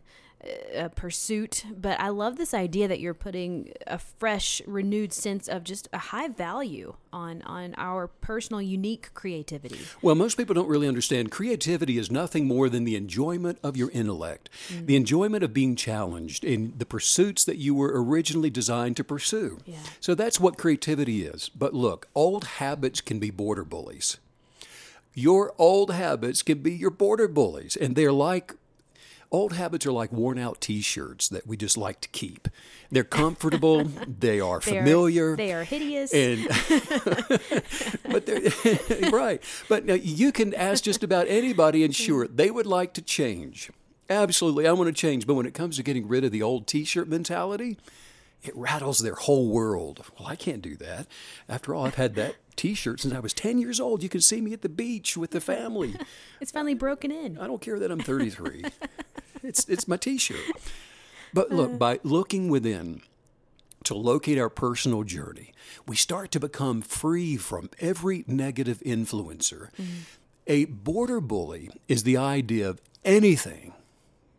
a 0.75 0.89
pursuit, 0.89 1.63
but 1.80 2.00
I 2.00 2.10
love 2.10 2.38
this 2.38 2.56
idea 2.56 2.88
that 2.88 3.00
you're 3.00 3.13
putting 3.13 3.72
a 3.86 4.00
fresh, 4.00 4.63
renewed 4.65 5.13
sense 5.13 5.48
of 5.48 5.63
just 5.63 5.88
a 5.94 6.00
high 6.00 6.27
value 6.27 6.96
on 7.13 7.44
on 7.44 7.75
our 7.77 8.08
personal, 8.08 8.63
unique 8.63 9.13
creativity. 9.13 9.77
Well, 10.01 10.15
most 10.15 10.38
people 10.38 10.56
don't 10.56 10.68
really 10.68 10.88
understand 10.88 11.30
creativity 11.30 12.00
is 12.00 12.10
nothing 12.10 12.48
more 12.48 12.68
than 12.68 12.84
the 12.84 12.96
enjoyment 12.96 13.60
of 13.62 13.77
your 13.77 13.92
intellect, 13.92 14.50
mm. 14.70 14.88
the 14.88 14.96
enjoyment 14.96 15.44
of 15.44 15.54
being 15.54 15.75
challenged 15.75 16.44
in 16.44 16.74
the 16.75 16.86
pursuits 16.88 17.44
that 17.46 17.58
you 17.58 17.75
were 17.75 17.92
originally 18.04 18.50
designed 18.50 18.98
to 18.98 19.04
pursue. 19.04 19.60
Yeah. 19.68 19.77
So 20.00 20.15
that's 20.15 20.39
what 20.39 20.58
creativity 20.58 21.25
is. 21.25 21.50
But 21.50 21.75
look, 21.75 22.08
old 22.15 22.46
habits 22.46 23.01
can 23.01 23.20
be 23.20 23.30
border 23.30 23.63
bullies. 23.63 24.18
Your 25.15 25.53
old 25.57 25.91
habits 25.91 26.43
can 26.43 26.60
be 26.60 26.74
your 26.74 26.91
border 26.91 27.27
bullies, 27.29 27.75
and 27.75 27.95
they're 27.95 28.12
like 28.12 28.53
old 29.31 29.53
habits 29.53 29.86
are 29.86 29.91
like 29.91 30.12
worn 30.12 30.38
out 30.38 30.62
t-shirts 30.62 31.29
that 31.29 31.48
we 31.48 31.57
just 31.57 31.77
like 31.77 32.00
to 32.01 32.10
keep. 32.10 32.48
They're 32.91 33.03
comfortable, 33.03 33.84
they 34.19 34.39
are 34.39 34.60
They 34.60 34.77
are- 34.77 34.81
familiar. 34.81 35.36
they 35.36 35.53
are 35.53 35.63
hideous. 35.63 36.13
And 36.13 36.48
but 38.12 38.25
they're 38.25 39.10
right. 39.12 39.41
But 39.67 39.86
now 39.86 39.95
you 39.95 40.31
can 40.31 40.53
ask 40.53 40.84
just 40.84 41.03
about 41.03 41.27
anybody, 41.27 41.84
and 41.84 41.95
sure, 41.95 42.25
mm-hmm. 42.25 42.36
they 42.36 42.51
would 42.51 42.65
like 42.67 42.93
to 42.95 43.01
change. 43.01 43.72
Absolutely, 44.10 44.67
I 44.67 44.72
want 44.74 44.88
to 44.88 44.93
change. 44.93 45.25
But 45.25 45.34
when 45.34 45.45
it 45.45 45.53
comes 45.53 45.77
to 45.77 45.84
getting 45.84 46.07
rid 46.07 46.24
of 46.24 46.31
the 46.31 46.43
old 46.43 46.67
T-shirt 46.67 47.07
mentality, 47.07 47.77
it 48.48 48.56
rattles 48.56 49.00
their 49.00 49.16
whole 49.16 49.50
world. 49.50 50.06
Well, 50.18 50.28
I 50.28 50.36
can't 50.36 50.62
do 50.62 50.75
that. 50.78 51.08
After 51.48 51.74
all, 51.74 51.86
I've 51.86 51.96
had 51.96 52.16
that 52.16 52.36
T-shirt 52.56 53.02
since 53.02 53.14
I 53.14 53.20
was 53.20 53.34
10 53.34 53.58
years 53.58 53.80
old. 53.80 54.02
You 54.02 54.10
can 54.10 54.22
see 54.22 54.42
me 54.42 54.54
at 54.54 54.62
the 54.62 54.70
beach 54.70 55.18
with 55.18 55.32
the 55.32 55.42
family. 55.42 55.96
It's 56.42 56.52
finally 56.52 56.74
broken 56.74 57.12
in. 57.12 57.40
I 57.40 57.48
don't 57.48 57.62
care 57.62 57.80
that 57.80 57.90
I'm 57.90 58.02
33. 58.02 58.66
it's 59.44 59.68
it's 59.68 59.88
my 59.88 59.98
T-shirt. 59.98 60.38
But 61.34 61.50
look, 61.50 61.72
uh. 61.72 61.78
by 61.78 62.00
looking 62.04 62.50
within 62.50 63.02
to 63.86 63.96
locate 63.96 64.38
our 64.38 64.50
personal 64.50 65.04
journey, 65.04 65.54
we 65.88 65.96
start 65.96 66.32
to 66.32 66.40
become 66.40 66.82
free 66.82 67.38
from 67.38 67.70
every 67.80 68.25
negative 68.28 68.82
influencer. 68.86 69.70
Mm-hmm. 69.80 70.02
A 70.48 70.66
border 70.66 71.22
bully 71.22 71.70
is 71.88 72.04
the 72.04 72.18
idea 72.18 72.70
of 72.70 72.82
anything 73.04 73.74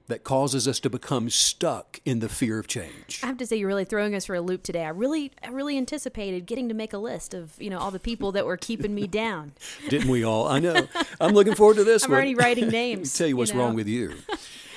that 0.08 0.22
causes 0.24 0.68
us 0.68 0.78
to 0.80 0.88
become 0.90 1.28
stuck 1.30 2.00
in 2.04 2.20
the 2.20 2.28
fear 2.28 2.58
of 2.58 2.66
change. 2.68 3.20
I 3.22 3.26
have 3.26 3.38
to 3.38 3.46
say, 3.46 3.56
you're 3.56 3.68
really 3.68 3.84
throwing 3.84 4.14
us 4.14 4.26
for 4.26 4.34
a 4.36 4.40
loop 4.40 4.62
today. 4.62 4.84
I 4.84 4.90
really, 4.90 5.32
I 5.42 5.48
really 5.48 5.76
anticipated 5.76 6.46
getting 6.46 6.68
to 6.68 6.74
make 6.74 6.92
a 6.92 6.98
list 6.98 7.34
of, 7.34 7.60
you 7.60 7.70
know, 7.70 7.78
all 7.78 7.90
the 7.90 7.98
people 7.98 8.30
that 8.32 8.46
were 8.46 8.56
keeping 8.56 8.94
me 8.94 9.06
down. 9.06 9.52
Didn't 9.88 10.08
we 10.08 10.24
all? 10.24 10.46
I 10.46 10.60
know. 10.60 10.86
I'm 11.20 11.34
looking 11.34 11.54
forward 11.54 11.76
to 11.76 11.84
this 11.84 12.04
I'm 12.04 12.10
one. 12.10 12.16
already 12.18 12.34
writing 12.34 12.68
names. 12.68 13.12
tell 13.18 13.26
you 13.26 13.36
what's 13.36 13.52
know? 13.52 13.60
wrong 13.60 13.74
with 13.74 13.88
you. 13.88 14.14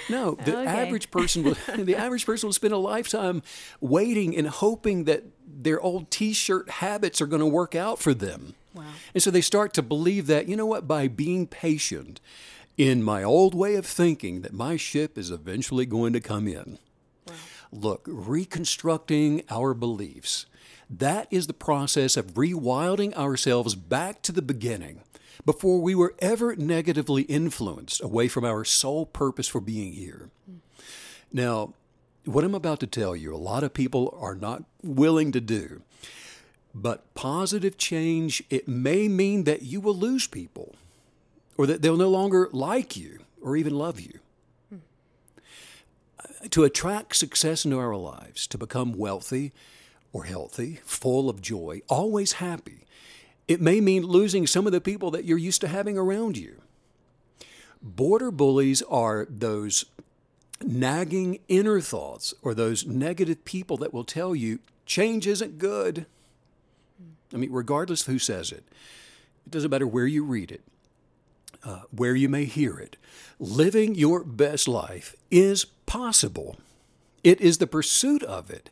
No, 0.09 0.31
the 0.45 0.57
Okay. 0.59 0.67
average 0.67 1.11
person 1.11 1.43
will 1.43 1.55
the 1.77 1.95
average 1.95 2.25
person 2.25 2.47
will 2.47 2.53
spend 2.53 2.73
a 2.73 2.77
lifetime 2.77 3.43
waiting 3.79 4.35
and 4.35 4.47
hoping 4.47 5.03
that 5.03 5.23
their 5.47 5.79
old 5.79 6.09
t-shirt 6.09 6.69
habits 6.69 7.21
are 7.21 7.27
going 7.27 7.41
to 7.41 7.45
work 7.45 7.75
out 7.75 7.99
for 7.99 8.13
them. 8.15 8.55
Wow. 8.73 8.85
And 9.13 9.21
so 9.21 9.29
they 9.29 9.41
start 9.41 9.73
to 9.75 9.81
believe 9.83 10.25
that, 10.27 10.47
you 10.47 10.55
know 10.55 10.65
what, 10.65 10.87
by 10.87 11.07
being 11.07 11.45
patient 11.47 12.19
in 12.79 13.03
my 13.03 13.21
old 13.21 13.53
way 13.53 13.75
of 13.75 13.85
thinking 13.85 14.41
that 14.41 14.53
my 14.53 14.77
ship 14.77 15.17
is 15.17 15.29
eventually 15.29 15.85
going 15.85 16.13
to 16.13 16.21
come 16.21 16.47
in. 16.47 16.79
Look, 17.73 18.05
reconstructing 18.07 19.43
our 19.49 19.73
beliefs. 19.73 20.45
That 20.89 21.27
is 21.29 21.47
the 21.47 21.53
process 21.53 22.15
of 22.15 22.35
rewilding 22.35 23.13
ourselves 23.15 23.75
back 23.75 24.21
to 24.21 24.31
the 24.31 24.41
beginning 24.41 25.01
before 25.45 25.81
we 25.81 25.93
were 25.93 26.15
ever 26.19 26.55
negatively 26.55 27.23
influenced 27.23 28.01
away 28.01 28.29
from 28.29 28.45
our 28.45 28.63
sole 28.63 29.05
purpose 29.05 29.49
for 29.49 29.59
being 29.59 29.91
here. 29.91 30.29
Now, 31.33 31.73
what 32.23 32.45
I'm 32.45 32.55
about 32.55 32.79
to 32.79 32.87
tell 32.87 33.13
you, 33.13 33.35
a 33.35 33.37
lot 33.37 33.65
of 33.65 33.73
people 33.73 34.17
are 34.21 34.35
not 34.35 34.63
willing 34.81 35.33
to 35.33 35.41
do. 35.41 35.81
But 36.73 37.13
positive 37.13 37.77
change, 37.77 38.41
it 38.49 38.69
may 38.69 39.09
mean 39.09 39.43
that 39.43 39.63
you 39.63 39.81
will 39.81 39.95
lose 39.95 40.27
people 40.27 40.75
or 41.59 41.67
that 41.67 41.81
they'll 41.81 41.97
no 41.97 42.09
longer 42.09 42.47
like 42.53 42.95
you 42.95 43.19
or 43.41 43.57
even 43.57 43.77
love 43.77 43.99
you. 43.99 44.17
Uh, 44.71 46.47
to 46.49 46.63
attract 46.63 47.17
success 47.17 47.65
into 47.65 47.77
our 47.77 47.97
lives, 47.97 48.47
to 48.47 48.57
become 48.57 48.93
wealthy 48.93 49.51
or 50.13 50.23
healthy, 50.23 50.79
full 50.85 51.29
of 51.29 51.41
joy, 51.41 51.81
always 51.89 52.31
happy, 52.33 52.85
it 53.49 53.59
may 53.59 53.81
mean 53.81 54.03
losing 54.03 54.47
some 54.47 54.67
of 54.67 54.71
the 54.71 54.79
people 54.79 55.11
that 55.11 55.25
you're 55.25 55.37
used 55.37 55.59
to 55.59 55.67
having 55.67 55.97
around 55.97 56.37
you. 56.37 56.61
Border 57.81 58.31
bullies 58.31 58.81
are 58.83 59.27
those 59.29 59.83
nagging 60.63 61.39
inner 61.49 61.81
thoughts 61.81 62.33
or 62.41 62.53
those 62.53 62.85
negative 62.85 63.43
people 63.43 63.75
that 63.75 63.93
will 63.93 64.05
tell 64.05 64.33
you 64.33 64.59
change 64.85 65.27
isn't 65.27 65.57
good. 65.57 66.05
I 67.33 67.37
mean, 67.37 67.51
regardless 67.51 68.07
of 68.07 68.13
who 68.13 68.19
says 68.19 68.53
it, 68.53 68.63
it 69.45 69.51
doesn't 69.51 69.69
matter 69.69 69.87
where 69.87 70.07
you 70.07 70.23
read 70.23 70.51
it, 70.51 70.61
uh, 71.63 71.81
where 71.91 72.15
you 72.15 72.29
may 72.29 72.45
hear 72.45 72.77
it. 72.77 72.97
Living 73.39 73.95
your 73.95 74.23
best 74.23 74.67
life 74.67 75.15
is 75.31 75.65
possible. 75.85 76.57
It 77.23 77.41
is 77.41 77.57
the 77.57 77.67
pursuit 77.67 78.23
of 78.23 78.49
it. 78.49 78.69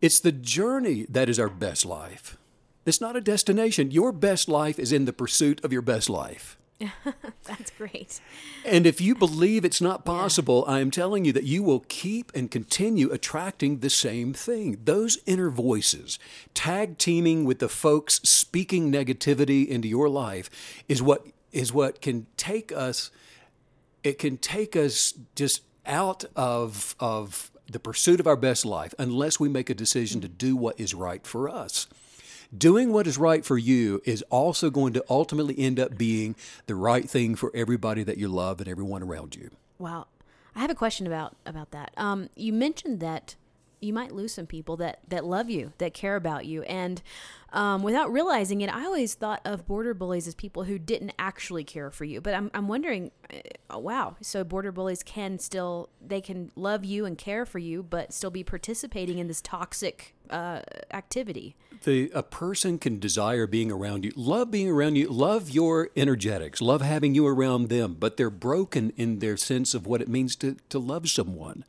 It's 0.00 0.20
the 0.20 0.32
journey 0.32 1.06
that 1.08 1.28
is 1.28 1.38
our 1.38 1.48
best 1.48 1.84
life. 1.84 2.36
It's 2.84 3.00
not 3.00 3.16
a 3.16 3.20
destination. 3.20 3.90
Your 3.90 4.12
best 4.12 4.48
life 4.48 4.78
is 4.78 4.92
in 4.92 5.04
the 5.04 5.12
pursuit 5.12 5.64
of 5.64 5.72
your 5.72 5.82
best 5.82 6.10
life. 6.10 6.56
That's 7.44 7.70
great. 7.70 8.20
And 8.64 8.86
if 8.86 9.00
you 9.00 9.14
believe 9.14 9.64
it's 9.64 9.80
not 9.80 10.04
possible, 10.04 10.64
I 10.66 10.80
am 10.80 10.90
telling 10.90 11.24
you 11.24 11.32
that 11.32 11.44
you 11.44 11.62
will 11.62 11.84
keep 11.88 12.32
and 12.34 12.50
continue 12.50 13.10
attracting 13.10 13.78
the 13.78 13.90
same 13.90 14.32
thing. 14.32 14.78
Those 14.84 15.18
inner 15.26 15.50
voices, 15.50 16.18
tag 16.54 16.98
teaming 16.98 17.44
with 17.44 17.60
the 17.60 17.68
folks 17.68 18.20
speaking 18.24 18.90
negativity 18.90 19.66
into 19.66 19.88
your 19.88 20.08
life, 20.08 20.50
is 20.88 21.02
what 21.02 21.26
is 21.52 21.72
what 21.72 22.00
can 22.00 22.26
take 22.36 22.72
us. 22.72 23.10
It 24.02 24.18
can 24.18 24.36
take 24.36 24.74
us 24.74 25.14
just 25.34 25.62
out 25.86 26.24
of 26.36 26.94
of 26.98 27.50
the 27.70 27.80
pursuit 27.80 28.20
of 28.20 28.26
our 28.26 28.36
best 28.36 28.64
life 28.64 28.94
unless 28.98 29.40
we 29.40 29.48
make 29.48 29.70
a 29.70 29.74
decision 29.74 30.20
to 30.20 30.28
do 30.28 30.56
what 30.56 30.78
is 30.78 30.94
right 30.94 31.26
for 31.26 31.48
us. 31.48 31.86
Doing 32.56 32.92
what 32.92 33.06
is 33.06 33.16
right 33.16 33.44
for 33.44 33.56
you 33.56 34.02
is 34.04 34.22
also 34.28 34.68
going 34.68 34.92
to 34.92 35.04
ultimately 35.08 35.58
end 35.58 35.80
up 35.80 35.96
being 35.96 36.36
the 36.66 36.74
right 36.74 37.08
thing 37.08 37.34
for 37.34 37.50
everybody 37.54 38.02
that 38.02 38.18
you 38.18 38.28
love 38.28 38.60
and 38.60 38.68
everyone 38.68 39.02
around 39.02 39.34
you. 39.34 39.50
Wow. 39.78 40.06
I 40.54 40.60
have 40.60 40.70
a 40.70 40.74
question 40.74 41.06
about 41.06 41.34
about 41.46 41.70
that. 41.70 41.92
Um, 41.96 42.28
you 42.36 42.52
mentioned 42.52 43.00
that 43.00 43.36
you 43.80 43.92
might 43.92 44.12
lose 44.12 44.34
some 44.34 44.46
people 44.46 44.76
that 44.76 45.00
that 45.08 45.24
love 45.24 45.48
you, 45.48 45.72
that 45.78 45.94
care 45.94 46.14
about 46.14 46.44
you, 46.44 46.62
and 46.62 47.02
um, 47.52 47.82
without 47.82 48.12
realizing 48.12 48.60
it, 48.62 48.74
I 48.74 48.84
always 48.84 49.14
thought 49.14 49.40
of 49.44 49.66
border 49.66 49.94
bullies 49.94 50.26
as 50.26 50.34
people 50.34 50.64
who 50.64 50.78
didn't 50.78 51.12
actually 51.18 51.64
care 51.64 51.90
for 51.90 52.04
you. 52.04 52.20
But 52.20 52.34
I'm 52.34 52.50
I'm 52.54 52.68
wondering, 52.68 53.10
uh, 53.72 53.78
wow, 53.78 54.16
so 54.20 54.42
border 54.44 54.72
bullies 54.72 55.02
can 55.02 55.38
still 55.38 55.90
they 56.04 56.20
can 56.20 56.50
love 56.56 56.84
you 56.84 57.04
and 57.04 57.16
care 57.16 57.44
for 57.46 57.58
you, 57.58 57.82
but 57.82 58.12
still 58.12 58.30
be 58.30 58.42
participating 58.42 59.18
in 59.18 59.28
this 59.28 59.40
toxic 59.40 60.14
uh, 60.30 60.60
activity. 60.92 61.54
The, 61.84 62.10
a 62.14 62.22
person 62.22 62.78
can 62.78 63.00
desire 63.00 63.46
being 63.46 63.72
around 63.72 64.04
you, 64.04 64.12
love 64.14 64.50
being 64.50 64.68
around 64.70 64.96
you, 64.96 65.08
love 65.08 65.50
your 65.50 65.90
energetics, 65.96 66.62
love 66.62 66.80
having 66.80 67.14
you 67.14 67.26
around 67.26 67.68
them, 67.68 67.96
but 67.98 68.16
they're 68.16 68.30
broken 68.30 68.92
in 68.96 69.18
their 69.18 69.36
sense 69.36 69.74
of 69.74 69.84
what 69.84 70.00
it 70.00 70.08
means 70.08 70.36
to, 70.36 70.56
to 70.68 70.78
love 70.78 71.08
someone. 71.08 71.64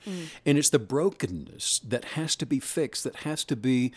And 0.46 0.58
it's 0.58 0.70
the 0.70 0.78
brokenness 0.78 1.80
that 1.80 2.06
has 2.06 2.36
to 2.38 2.46
be 2.46 2.60
fixed, 2.60 3.04
that 3.06 3.18
has 3.18 3.44
to 3.46 3.56
be, 3.56 3.92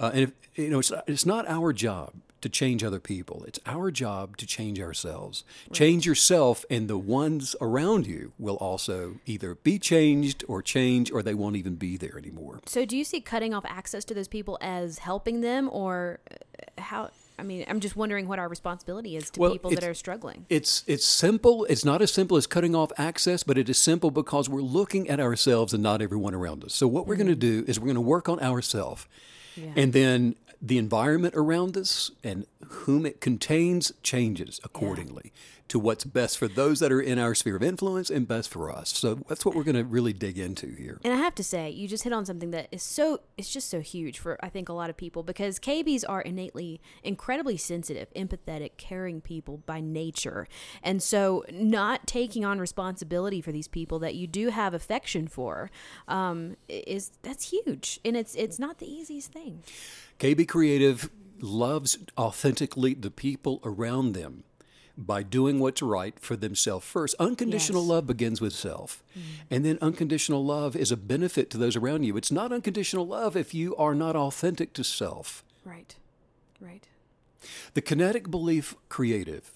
uh, 0.00 0.10
and 0.12 0.22
if, 0.22 0.32
you 0.56 0.70
know, 0.70 0.80
it's, 0.80 0.92
it's 1.06 1.26
not 1.26 1.46
our 1.48 1.72
job 1.72 2.14
to 2.40 2.48
change 2.48 2.82
other 2.82 3.00
people. 3.00 3.44
It's 3.46 3.60
our 3.66 3.90
job 3.90 4.38
to 4.38 4.46
change 4.46 4.80
ourselves. 4.80 5.44
Change 5.72 6.06
yourself, 6.06 6.64
and 6.70 6.88
the 6.88 6.96
ones 6.96 7.54
around 7.60 8.06
you 8.06 8.32
will 8.38 8.56
also 8.56 9.16
either 9.26 9.56
be 9.56 9.78
changed 9.78 10.42
or 10.48 10.62
change, 10.62 11.12
or 11.12 11.22
they 11.22 11.34
won't 11.34 11.56
even 11.56 11.74
be 11.74 11.96
there 11.96 12.16
anymore. 12.16 12.60
So, 12.66 12.84
do 12.84 12.96
you 12.96 13.04
see 13.04 13.20
cutting 13.20 13.52
off 13.52 13.64
access 13.66 14.04
to 14.06 14.14
those 14.14 14.28
people 14.28 14.58
as 14.60 14.98
helping 14.98 15.42
them, 15.42 15.68
or 15.70 16.20
uh, 16.30 16.80
how? 16.80 17.10
I 17.38 17.42
mean, 17.42 17.64
I'm 17.68 17.80
just 17.80 17.96
wondering 17.96 18.28
what 18.28 18.38
our 18.38 18.48
responsibility 18.48 19.16
is 19.16 19.30
to 19.30 19.40
Well, 19.40 19.52
people 19.52 19.70
that 19.70 19.84
are 19.84 19.94
struggling. 19.94 20.44
It's 20.50 20.84
it's 20.86 21.06
simple. 21.06 21.64
It's 21.66 21.84
not 21.86 22.02
as 22.02 22.12
simple 22.12 22.36
as 22.36 22.46
cutting 22.46 22.74
off 22.74 22.92
access, 22.98 23.42
but 23.42 23.56
it 23.56 23.68
is 23.68 23.78
simple 23.78 24.10
because 24.10 24.48
we're 24.48 24.60
looking 24.60 25.08
at 25.08 25.20
ourselves 25.20 25.72
and 25.72 25.82
not 25.82 26.02
everyone 26.02 26.34
around 26.34 26.64
us. 26.64 26.74
So 26.74 26.86
what 26.86 27.06
we're 27.06 27.16
going 27.16 27.28
to 27.28 27.34
do 27.34 27.64
is 27.66 27.80
we're 27.80 27.86
going 27.86 27.94
to 27.94 28.02
work 28.02 28.28
on 28.28 28.40
ourselves, 28.40 29.06
and 29.76 29.92
then 29.92 30.36
the 30.62 30.76
environment 30.76 31.34
around 31.36 31.76
us 31.76 32.10
and 32.22 32.46
whom 32.68 33.06
it 33.06 33.20
contains 33.20 33.92
changes 34.02 34.60
accordingly 34.62 35.32
to 35.70 35.78
what's 35.78 36.04
best 36.04 36.36
for 36.36 36.48
those 36.48 36.80
that 36.80 36.90
are 36.90 37.00
in 37.00 37.16
our 37.16 37.32
sphere 37.32 37.54
of 37.54 37.62
influence 37.62 38.10
and 38.10 38.26
best 38.26 38.50
for 38.50 38.72
us. 38.72 38.90
So 38.90 39.14
that's 39.28 39.46
what 39.46 39.54
we're 39.54 39.62
going 39.62 39.76
to 39.76 39.84
really 39.84 40.12
dig 40.12 40.36
into 40.36 40.74
here. 40.74 40.98
And 41.04 41.14
I 41.14 41.16
have 41.18 41.34
to 41.36 41.44
say, 41.44 41.70
you 41.70 41.86
just 41.86 42.02
hit 42.02 42.12
on 42.12 42.26
something 42.26 42.50
that 42.50 42.66
is 42.72 42.82
so 42.82 43.20
it's 43.38 43.52
just 43.52 43.70
so 43.70 43.78
huge 43.78 44.18
for 44.18 44.36
I 44.44 44.48
think 44.48 44.68
a 44.68 44.72
lot 44.72 44.90
of 44.90 44.96
people 44.96 45.22
because 45.22 45.60
KBs 45.60 46.04
are 46.08 46.20
innately 46.22 46.80
incredibly 47.04 47.56
sensitive, 47.56 48.12
empathetic, 48.14 48.78
caring 48.78 49.20
people 49.20 49.58
by 49.58 49.80
nature. 49.80 50.48
And 50.82 51.00
so 51.00 51.44
not 51.52 52.06
taking 52.06 52.44
on 52.44 52.58
responsibility 52.58 53.40
for 53.40 53.52
these 53.52 53.68
people 53.68 54.00
that 54.00 54.16
you 54.16 54.26
do 54.26 54.48
have 54.48 54.74
affection 54.74 55.28
for 55.28 55.70
um, 56.08 56.56
is 56.68 57.12
that's 57.22 57.50
huge. 57.50 58.00
And 58.04 58.16
it's 58.16 58.34
it's 58.34 58.58
not 58.58 58.78
the 58.78 58.92
easiest 58.92 59.32
thing. 59.32 59.49
KB 60.18 60.46
Creative 60.46 61.10
loves 61.40 61.98
authentically 62.18 62.94
the 62.94 63.10
people 63.10 63.60
around 63.64 64.12
them 64.12 64.44
by 64.96 65.22
doing 65.22 65.58
what's 65.58 65.80
right 65.80 66.18
for 66.20 66.36
themselves 66.36 66.84
first. 66.84 67.14
Unconditional 67.18 67.82
Yes. 67.82 67.88
love 67.88 68.06
begins 68.06 68.40
with 68.42 68.52
self. 68.52 69.02
Mm. 69.16 69.20
And 69.50 69.64
then 69.64 69.78
unconditional 69.80 70.44
love 70.44 70.76
is 70.76 70.92
a 70.92 70.96
benefit 70.96 71.48
to 71.50 71.58
those 71.58 71.74
around 71.76 72.02
you. 72.04 72.18
It's 72.18 72.30
not 72.30 72.52
unconditional 72.52 73.06
love 73.06 73.34
if 73.36 73.54
you 73.54 73.74
are 73.76 73.94
not 73.94 74.14
authentic 74.14 74.74
to 74.74 74.84
self. 74.84 75.42
Right. 75.64 75.96
Right. 76.60 76.86
The 77.72 77.80
kinetic 77.80 78.30
belief 78.30 78.74
creative 78.90 79.52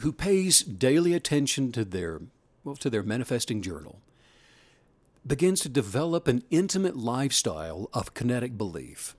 who 0.00 0.12
pays 0.12 0.62
daily 0.62 1.12
attention 1.14 1.72
to 1.72 1.84
their 1.84 2.20
well 2.62 2.76
to 2.76 2.88
their 2.88 3.02
manifesting 3.02 3.60
journal 3.62 3.98
begins 5.26 5.60
to 5.60 5.68
develop 5.68 6.28
an 6.28 6.42
intimate 6.50 6.96
lifestyle 6.96 7.88
of 7.92 8.14
kinetic 8.14 8.58
belief. 8.58 9.14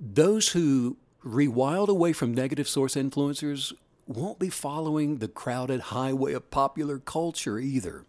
Those 0.00 0.50
who 0.50 0.96
rewild 1.24 1.88
away 1.88 2.12
from 2.12 2.34
negative 2.34 2.68
source 2.68 2.94
influencers 2.94 3.72
won't 4.06 4.38
be 4.38 4.48
following 4.50 5.18
the 5.18 5.28
crowded 5.28 5.80
highway 5.80 6.32
of 6.34 6.50
popular 6.50 6.98
culture 6.98 7.58
either. 7.58 8.04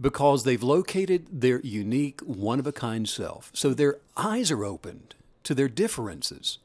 because 0.00 0.44
they've 0.44 0.62
located 0.62 1.26
their 1.42 1.60
unique, 1.60 2.20
one 2.22 2.58
of 2.58 2.66
a 2.66 2.72
kind 2.72 3.08
self. 3.08 3.50
So 3.54 3.74
their 3.74 3.98
eyes 4.16 4.50
are 4.50 4.64
opened 4.64 5.14
to 5.44 5.54
their 5.54 5.68
differences, 5.68 6.58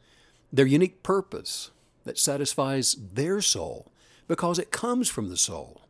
their 0.53 0.65
unique 0.65 1.03
purpose 1.03 1.71
that 2.05 2.17
satisfies 2.17 2.95
their 3.13 3.41
soul 3.41 3.91
because 4.27 4.57
it 4.57 4.71
comes 4.71 5.09
from 5.09 5.29
the 5.29 5.37
soul. 5.37 5.81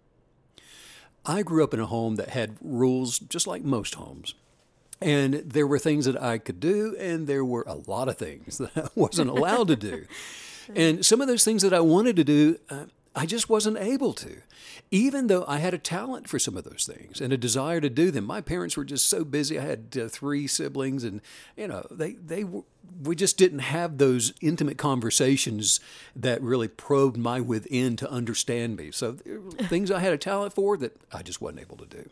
I 1.25 1.43
grew 1.43 1.63
up 1.63 1.73
in 1.73 1.79
a 1.79 1.85
home 1.85 2.15
that 2.15 2.29
had 2.29 2.57
rules 2.61 3.19
just 3.19 3.47
like 3.47 3.63
most 3.63 3.95
homes. 3.95 4.33
And 5.01 5.35
there 5.35 5.67
were 5.67 5.79
things 5.79 6.05
that 6.05 6.21
I 6.21 6.37
could 6.37 6.59
do, 6.59 6.95
and 6.97 7.27
there 7.27 7.43
were 7.43 7.65
a 7.67 7.75
lot 7.75 8.07
of 8.07 8.17
things 8.17 8.57
that 8.59 8.71
I 8.75 8.87
wasn't 8.95 9.29
allowed 9.29 9.67
to 9.69 9.75
do. 9.75 10.05
And 10.75 11.05
some 11.05 11.21
of 11.21 11.27
those 11.27 11.45
things 11.45 11.61
that 11.61 11.75
I 11.75 11.79
wanted 11.79 12.15
to 12.15 12.23
do, 12.23 12.57
uh, 12.71 12.85
I 13.15 13.25
just 13.25 13.49
wasn't 13.49 13.77
able 13.77 14.13
to, 14.13 14.41
even 14.91 15.27
though 15.27 15.45
I 15.47 15.59
had 15.59 15.73
a 15.73 15.77
talent 15.77 16.27
for 16.27 16.37
some 16.37 16.57
of 16.57 16.65
those 16.65 16.85
things 16.85 17.21
and 17.21 17.31
a 17.31 17.37
desire 17.37 17.79
to 17.79 17.89
do 17.89 18.11
them. 18.11 18.25
My 18.25 18.41
parents 18.41 18.75
were 18.75 18.83
just 18.83 19.07
so 19.07 19.23
busy. 19.23 19.57
I 19.57 19.63
had 19.63 19.97
uh, 19.97 20.07
three 20.09 20.47
siblings, 20.47 21.05
and 21.05 21.21
you 21.55 21.67
know, 21.67 21.87
they 21.89 22.13
they 22.13 22.43
we 23.01 23.15
just 23.15 23.37
didn't 23.37 23.59
have 23.59 23.97
those 23.97 24.33
intimate 24.41 24.77
conversations 24.77 25.79
that 26.15 26.41
really 26.41 26.67
probed 26.67 27.15
my 27.15 27.39
within 27.39 27.95
to 27.97 28.11
understand 28.11 28.75
me. 28.75 28.91
So 28.91 29.13
things 29.13 29.91
I 29.91 29.99
had 29.99 30.13
a 30.13 30.17
talent 30.17 30.53
for 30.53 30.75
that 30.77 30.97
I 31.13 31.21
just 31.21 31.41
wasn't 31.41 31.61
able 31.61 31.77
to 31.77 31.85
do. 31.85 32.09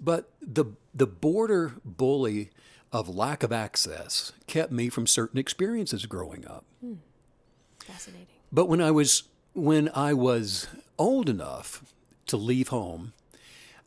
But 0.00 0.28
the 0.42 0.66
the 0.92 1.06
border 1.06 1.74
bully 1.84 2.50
of 2.92 3.08
lack 3.08 3.42
of 3.44 3.52
access 3.52 4.32
kept 4.46 4.72
me 4.72 4.88
from 4.88 5.06
certain 5.06 5.38
experiences 5.38 6.04
growing 6.06 6.46
up. 6.46 6.64
Hmm. 6.80 6.94
Fascinating. 7.78 8.26
But 8.50 8.68
when 8.68 8.80
I 8.80 8.90
was 8.90 9.24
when 9.56 9.88
I 9.94 10.12
was 10.12 10.68
old 10.98 11.30
enough 11.30 11.82
to 12.26 12.36
leave 12.36 12.68
home, 12.68 13.14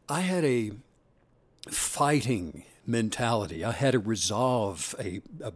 I 0.10 0.22
had 0.22 0.44
a 0.44 0.72
fighting 1.70 2.64
mentality. 2.90 3.64
I 3.64 3.72
had 3.72 3.96
a 3.96 4.00
resolve, 4.00 4.96
a, 5.00 5.22
a, 5.42 5.54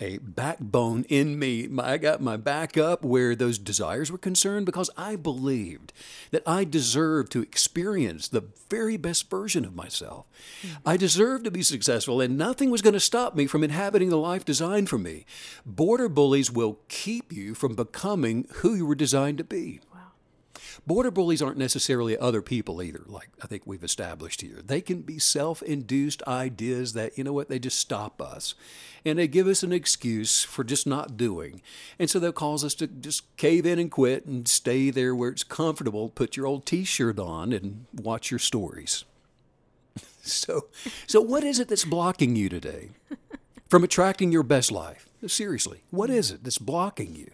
a 0.00 0.18
backbone 0.18 1.04
in 1.08 1.38
me. 1.38 1.68
I 1.78 1.96
got 1.96 2.20
my 2.20 2.36
back 2.36 2.76
up 2.76 3.04
where 3.04 3.34
those 3.34 3.58
desires 3.58 4.10
were 4.10 4.18
concerned 4.18 4.66
because 4.66 4.90
I 4.96 5.16
believed 5.16 5.92
that 6.32 6.42
I 6.46 6.64
deserved 6.64 7.32
to 7.32 7.42
experience 7.42 8.28
the 8.28 8.44
very 8.68 8.96
best 8.96 9.30
version 9.30 9.64
of 9.64 9.74
myself. 9.74 10.26
Mm-hmm. 10.62 10.88
I 10.88 10.96
deserved 10.96 11.44
to 11.44 11.50
be 11.50 11.62
successful, 11.62 12.20
and 12.20 12.36
nothing 12.36 12.70
was 12.70 12.82
going 12.82 12.94
to 12.94 13.00
stop 13.00 13.34
me 13.34 13.46
from 13.46 13.62
inhabiting 13.62 14.10
the 14.10 14.16
life 14.16 14.44
designed 14.44 14.88
for 14.88 14.98
me. 14.98 15.24
Border 15.64 16.08
bullies 16.08 16.50
will 16.50 16.80
keep 16.88 17.32
you 17.32 17.54
from 17.54 17.74
becoming 17.74 18.46
who 18.56 18.74
you 18.74 18.84
were 18.84 18.94
designed 18.94 19.38
to 19.38 19.44
be. 19.44 19.80
Border 20.86 21.10
bullies 21.10 21.42
aren't 21.42 21.58
necessarily 21.58 22.16
other 22.18 22.42
people 22.42 22.82
either, 22.82 23.02
like 23.06 23.28
I 23.42 23.46
think 23.46 23.62
we've 23.66 23.84
established 23.84 24.40
here. 24.40 24.60
They 24.64 24.80
can 24.80 25.02
be 25.02 25.18
self 25.18 25.62
induced 25.62 26.22
ideas 26.24 26.92
that, 26.94 27.16
you 27.16 27.24
know 27.24 27.32
what, 27.32 27.48
they 27.48 27.58
just 27.58 27.78
stop 27.78 28.20
us. 28.20 28.54
And 29.04 29.18
they 29.18 29.26
give 29.26 29.48
us 29.48 29.62
an 29.62 29.72
excuse 29.72 30.44
for 30.44 30.62
just 30.62 30.86
not 30.86 31.16
doing. 31.16 31.60
And 31.98 32.08
so 32.08 32.18
they'll 32.18 32.32
cause 32.32 32.64
us 32.64 32.74
to 32.76 32.86
just 32.86 33.36
cave 33.36 33.66
in 33.66 33.78
and 33.78 33.90
quit 33.90 34.26
and 34.26 34.46
stay 34.46 34.90
there 34.90 35.14
where 35.14 35.30
it's 35.30 35.44
comfortable, 35.44 36.08
put 36.08 36.36
your 36.36 36.46
old 36.46 36.66
t 36.66 36.84
shirt 36.84 37.18
on 37.18 37.52
and 37.52 37.86
watch 37.92 38.30
your 38.30 38.38
stories. 38.38 39.04
so, 40.22 40.68
so, 41.06 41.20
what 41.20 41.44
is 41.44 41.58
it 41.58 41.68
that's 41.68 41.84
blocking 41.84 42.36
you 42.36 42.48
today 42.48 42.90
from 43.72 43.82
attracting 43.84 44.30
your 44.30 44.42
best 44.42 44.70
life? 44.70 45.08
Seriously, 45.26 45.80
what 45.90 46.10
is 46.10 46.30
it 46.30 46.44
that's 46.44 46.58
blocking 46.58 47.14
you 47.14 47.30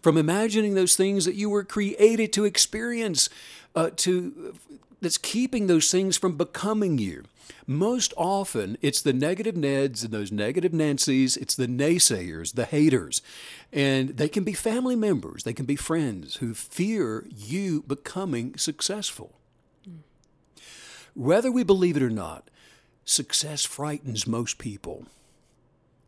from 0.00 0.16
imagining 0.16 0.72
those 0.72 0.96
things 0.96 1.26
that 1.26 1.34
you 1.34 1.50
were 1.50 1.64
created 1.64 2.32
to 2.32 2.46
experience, 2.46 3.28
uh, 3.74 3.90
to 3.96 4.54
that's 5.02 5.18
keeping 5.18 5.66
those 5.66 5.90
things 5.90 6.16
from 6.16 6.38
becoming 6.38 6.96
you? 6.96 7.24
Most 7.66 8.14
often, 8.16 8.78
it's 8.80 9.02
the 9.02 9.12
negative 9.12 9.54
Neds 9.54 10.02
and 10.02 10.14
those 10.14 10.32
negative 10.32 10.72
Nancys, 10.72 11.36
it's 11.36 11.56
the 11.56 11.66
naysayers, 11.66 12.54
the 12.54 12.64
haters. 12.64 13.20
And 13.70 14.16
they 14.16 14.30
can 14.30 14.44
be 14.44 14.54
family 14.54 14.96
members, 14.96 15.42
they 15.42 15.52
can 15.52 15.66
be 15.66 15.76
friends 15.76 16.36
who 16.36 16.54
fear 16.54 17.26
you 17.28 17.82
becoming 17.86 18.56
successful. 18.56 19.34
Whether 21.12 21.52
we 21.52 21.64
believe 21.64 21.98
it 21.98 22.02
or 22.02 22.08
not, 22.08 22.48
success 23.04 23.66
frightens 23.66 24.26
most 24.26 24.56
people. 24.56 25.04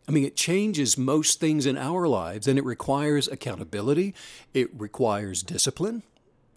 I 0.07 0.13
mean, 0.13 0.25
it 0.25 0.37
changes 0.37 0.99
most 0.99 1.41
things 1.41 1.65
in 1.67 1.79
our 1.79 2.07
lives 2.07 2.47
and 2.47 2.59
it 2.59 2.65
requires 2.65 3.27
accountability, 3.29 4.15
it 4.53 4.69
requires 4.79 5.43
discipline. 5.43 6.03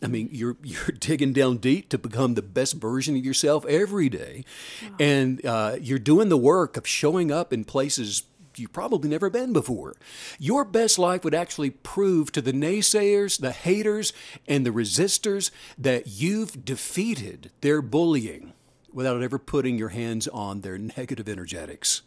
I 0.01 0.07
mean, 0.07 0.29
you're 0.31 0.57
you're 0.63 0.91
digging 0.99 1.33
down 1.33 1.57
deep 1.57 1.89
to 1.89 1.97
become 1.97 2.35
the 2.35 2.41
best 2.41 2.75
version 2.75 3.15
of 3.15 3.25
yourself 3.25 3.65
every 3.65 4.09
day, 4.09 4.43
wow. 4.83 4.95
and 4.99 5.45
uh, 5.45 5.77
you're 5.81 5.99
doing 5.99 6.29
the 6.29 6.37
work 6.37 6.77
of 6.77 6.87
showing 6.87 7.31
up 7.31 7.51
in 7.51 7.63
places 7.63 8.23
you've 8.55 8.73
probably 8.73 9.09
never 9.09 9.29
been 9.29 9.53
before. 9.53 9.93
Your 10.39 10.65
best 10.65 10.97
life 10.97 11.23
would 11.23 11.35
actually 11.35 11.69
prove 11.69 12.31
to 12.31 12.41
the 12.41 12.53
naysayers, 12.53 13.39
the 13.39 13.51
haters, 13.51 14.13
and 14.47 14.65
the 14.65 14.71
resistors 14.71 15.51
that 15.77 16.07
you've 16.07 16.65
defeated 16.65 17.51
their 17.61 17.83
bullying 17.83 18.53
without 18.91 19.21
ever 19.21 19.37
putting 19.37 19.77
your 19.77 19.89
hands 19.89 20.27
on 20.29 20.61
their 20.61 20.77
negative 20.77 21.29
energetics. 21.29 22.01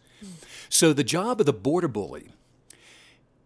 So 0.68 0.92
the 0.92 1.04
job 1.04 1.40
of 1.40 1.46
the 1.46 1.52
border 1.52 1.88
bully 1.88 2.30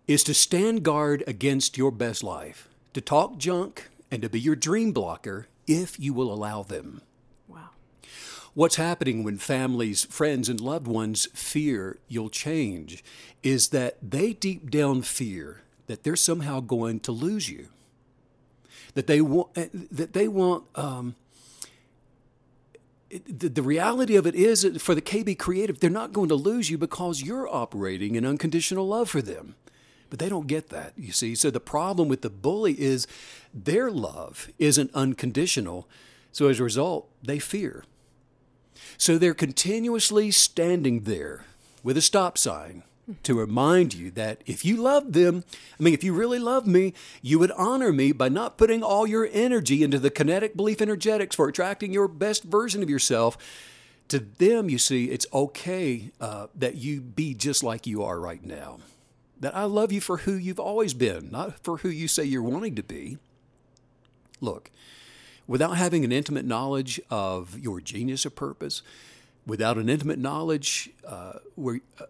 is 0.07 0.23
to 0.25 0.35
stand 0.35 0.83
guard 0.83 1.25
against 1.27 1.79
your 1.79 1.91
best 1.91 2.23
life, 2.23 2.69
to 2.93 3.01
talk 3.01 3.39
junk, 3.39 3.89
and 4.11 4.23
to 4.23 4.29
be 4.29 4.41
your 4.41 4.57
dream 4.57 4.93
blocker 4.93 5.49
if 5.67 5.99
you 5.99 6.13
will 6.13 6.33
allow 6.33 6.63
them. 6.63 7.01
Wow. 7.49 7.71
What's 8.53 8.77
happening 8.77 9.25
when 9.25 9.39
families, 9.39 10.05
friends, 10.05 10.49
and 10.49 10.61
loved 10.61 10.87
ones 10.87 11.27
fear 11.33 11.99
you'll 12.09 12.31
change 12.31 13.03
is 13.43 13.71
that 13.71 13.97
they 14.03 14.33
deep 14.35 14.71
down 14.71 15.03
fear 15.03 15.63
that 15.87 16.03
they're 16.03 16.17
somehow 16.17 16.61
going 16.61 17.01
to 17.01 17.13
lose 17.13 17.49
you. 17.49 17.69
That 18.95 19.07
they 19.07 19.21
want, 19.21 19.55
that 19.55 20.13
they 20.13 20.29
want 20.29 20.65
um, 20.77 21.17
the, 23.27 23.49
the 23.49 23.63
reality 23.63 24.17
of 24.17 24.27
it 24.27 24.35
is 24.35 24.69
for 24.79 24.95
the 24.95 25.03
KB 25.03 25.39
Creative, 25.39 25.79
they're 25.79 25.91
not 25.91 26.13
going 26.13 26.29
to 26.29 26.35
lose 26.35 26.71
you 26.71 26.79
because 26.79 27.23
you're 27.23 27.49
operating 27.49 28.17
in 28.17 28.25
unconditional 28.25 28.87
love 28.87 29.09
for 29.09 29.23
them. 29.23 29.55
But 30.11 30.19
they 30.19 30.29
don't 30.29 30.47
get 30.47 30.69
that, 30.69 30.93
you 30.97 31.13
see. 31.13 31.35
So 31.35 31.51
the 31.51 31.61
problem 31.61 32.09
with 32.09 32.23
the 32.23 32.31
bully 32.31 32.81
is 32.81 33.07
their 33.53 33.91
love 33.91 34.49
isn't 34.59 34.91
unconditional. 34.95 35.89
So 36.33 36.49
as 36.49 36.61
a 36.61 36.65
result, 36.65 37.09
they 37.23 37.39
fear. 37.39 37.85
So 38.97 39.19
they're 39.19 39.35
continuously 39.35 40.31
standing 40.31 41.01
there 41.01 41.45
with 41.83 41.97
a 41.97 42.03
stop 42.03 42.39
sign 42.39 42.83
to 43.23 43.39
remind 43.39 43.95
you 43.95 44.11
that 44.13 44.43
if 44.47 44.65
you 44.65 44.77
love 44.77 45.13
them, 45.13 45.45
I 45.79 45.83
mean, 45.83 45.95
if 45.95 46.03
you 46.03 46.13
really 46.13 46.39
love 46.39 46.67
me, 46.67 46.95
you 47.23 47.39
would 47.39 47.51
honor 47.53 47.93
me 47.93 48.13
by 48.13 48.29
not 48.29 48.57
putting 48.57 48.83
all 48.83 49.07
your 49.07 49.29
energy 49.33 49.83
into 49.83 49.99
the 49.99 50.11
kinetic 50.11 50.57
belief 50.57 50.81
energetics 50.81 51.37
for 51.37 51.49
attracting 51.49 51.93
your 51.93 52.09
best 52.09 52.45
version 52.45 52.83
of 52.83 52.91
yourself. 52.91 53.37
To 54.09 54.19
them, 54.19 54.69
you 54.69 54.79
see, 54.79 55.07
it's 55.11 55.27
okay 55.33 56.11
uh, 56.21 56.49
that 56.55 56.77
you 56.77 57.01
be 57.01 57.35
just 57.35 57.63
like 57.63 57.87
you 57.87 58.03
are 58.03 58.19
right 58.21 58.45
now. 58.45 58.79
That 59.41 59.57
I 59.57 59.65
love 59.65 59.93
you 59.93 60.01
for 60.01 60.19
who 60.19 60.35
you've 60.35 60.61
always 60.61 60.95
been, 60.95 61.31
not 61.31 61.63
for 61.63 61.79
who 61.79 61.89
you 61.89 62.09
say 62.09 62.25
you're 62.25 62.43
wanting 62.43 62.75
to 62.77 62.83
be. 62.83 63.19
Look, 64.41 64.71
without 65.47 65.77
having 65.77 66.05
an 66.05 66.13
intimate 66.13 66.45
knowledge 66.45 67.01
of 67.11 67.59
your 67.59 67.81
genius 67.81 68.25
of 68.25 68.35
purpose, 68.35 68.83
without 69.47 69.77
an 69.77 69.89
intimate 69.89 70.19
knowledge 70.19 70.91
uh, 71.07 71.35
where, 71.55 71.81
uh, 72.01 72.05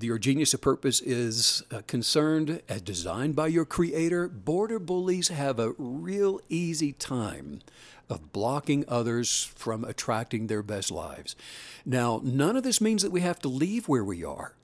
your 0.00 0.18
genius 0.18 0.54
of 0.54 0.60
purpose 0.60 1.00
is 1.00 1.62
uh, 1.70 1.82
concerned 1.86 2.62
as 2.68 2.82
designed 2.82 3.34
by 3.34 3.46
your 3.46 3.64
creator, 3.64 4.28
border 4.28 4.78
bullies 4.78 5.28
have 5.28 5.58
a 5.58 5.72
real 5.78 6.40
easy 6.48 6.92
time 6.92 7.60
of 8.08 8.32
blocking 8.32 8.84
others 8.88 9.50
from 9.56 9.84
attracting 9.84 10.46
their 10.46 10.62
best 10.62 10.90
lives. 10.90 11.34
Now, 11.86 12.20
none 12.22 12.56
of 12.56 12.62
this 12.62 12.80
means 12.80 13.02
that 13.02 13.12
we 13.12 13.22
have 13.22 13.38
to 13.40 13.48
leave 13.48 13.88
where 13.88 14.04
we 14.04 14.24
are. 14.24 14.54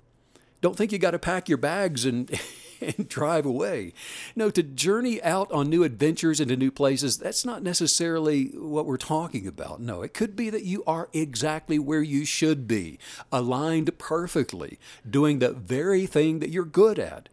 Don't 0.60 0.76
think 0.76 0.92
you 0.92 0.98
got 0.98 1.12
to 1.12 1.18
pack 1.18 1.48
your 1.48 1.58
bags 1.58 2.04
and 2.04 2.30
and 2.96 3.08
drive 3.08 3.46
away. 3.46 3.92
No, 4.36 4.50
to 4.50 4.62
journey 4.62 5.22
out 5.22 5.50
on 5.52 5.68
new 5.68 5.84
adventures 5.84 6.40
into 6.40 6.56
new 6.56 6.70
places, 6.70 7.18
that's 7.18 7.44
not 7.44 7.62
necessarily 7.62 8.46
what 8.54 8.86
we're 8.86 8.96
talking 8.96 9.46
about. 9.46 9.80
No, 9.80 10.02
it 10.02 10.14
could 10.14 10.36
be 10.36 10.50
that 10.50 10.64
you 10.64 10.84
are 10.86 11.08
exactly 11.12 11.78
where 11.78 12.02
you 12.02 12.24
should 12.24 12.66
be, 12.66 12.98
aligned 13.32 13.98
perfectly, 13.98 14.78
doing 15.08 15.38
the 15.38 15.52
very 15.52 16.06
thing 16.06 16.38
that 16.40 16.50
you're 16.50 16.64
good 16.64 16.98
at, 16.98 17.28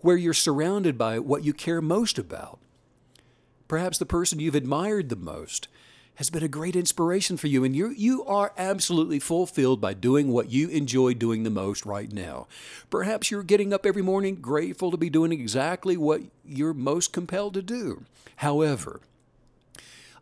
where 0.00 0.16
you're 0.16 0.34
surrounded 0.34 0.98
by 0.98 1.18
what 1.18 1.44
you 1.44 1.52
care 1.52 1.80
most 1.80 2.18
about. 2.18 2.58
Perhaps 3.68 3.98
the 3.98 4.06
person 4.06 4.40
you've 4.40 4.54
admired 4.54 5.08
the 5.08 5.16
most 5.16 5.68
has 6.16 6.30
been 6.30 6.42
a 6.42 6.48
great 6.48 6.76
inspiration 6.76 7.36
for 7.36 7.48
you, 7.48 7.64
and 7.64 7.74
you 7.74 7.90
you 7.90 8.24
are 8.24 8.52
absolutely 8.56 9.18
fulfilled 9.18 9.80
by 9.80 9.94
doing 9.94 10.32
what 10.32 10.50
you 10.50 10.68
enjoy 10.68 11.14
doing 11.14 11.42
the 11.42 11.50
most 11.50 11.84
right 11.84 12.12
now. 12.12 12.46
Perhaps 12.90 13.30
you're 13.30 13.42
getting 13.42 13.72
up 13.72 13.84
every 13.84 14.02
morning 14.02 14.36
grateful 14.36 14.90
to 14.90 14.96
be 14.96 15.10
doing 15.10 15.32
exactly 15.32 15.96
what 15.96 16.22
you're 16.44 16.74
most 16.74 17.12
compelled 17.12 17.54
to 17.54 17.62
do. 17.62 18.04
However, 18.36 19.00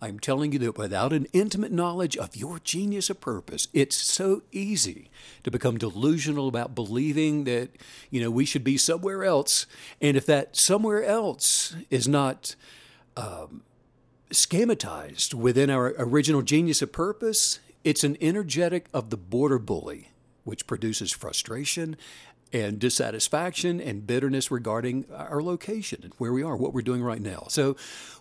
I'm 0.03 0.19
telling 0.19 0.53
you 0.53 0.59
that 0.59 0.77
without 0.77 1.13
an 1.13 1.29
intimate 1.33 1.71
knowledge 1.71 2.17
of 2.17 2.35
your 2.35 2.59
genius 2.59 3.09
of 3.09 3.21
purpose, 3.21 3.69
it's 3.73 3.97
so 3.97 4.43
easy 4.51 5.11
to 5.45 5.51
become 5.51 5.79
delusional 5.79 6.49
about 6.49 6.75
believing 6.75 7.45
that, 7.45 7.69
you 8.11 8.21
know, 8.21 8.29
we 8.29 8.45
should 8.45 8.65
be 8.65 8.77
somewhere 8.77 9.23
else. 9.23 9.67
And 10.01 10.17
if 10.17 10.27
that 10.27 10.57
somewhere 10.57 11.05
else 11.05 11.77
is 11.89 12.09
not 12.09 12.57
um, 13.17 13.63
schematized 14.33 15.35
within 15.35 15.71
our 15.71 15.95
original 15.99 16.43
genius 16.43 16.83
of 16.83 16.93
purpose, 16.93 17.61
it's 17.85 18.05
an 18.05 18.17
energetic 18.21 18.87
of 18.93 19.11
the 19.11 19.17
border 19.17 19.59
bully, 19.59 20.11
which 20.45 20.67
produces 20.67 21.13
frustration 21.13 21.97
and 22.53 22.79
dissatisfaction 22.79 23.81
and 23.81 24.07
bitterness 24.07 24.51
regarding 24.51 25.07
our 25.15 25.43
location 25.43 26.01
and 26.03 26.13
where 26.19 26.33
we 26.33 26.43
are, 26.43 26.57
what 26.57 26.75
we're 26.75 26.83
doing 26.83 27.03
right 27.03 27.21
now. 27.21 27.47
So, 27.49 27.77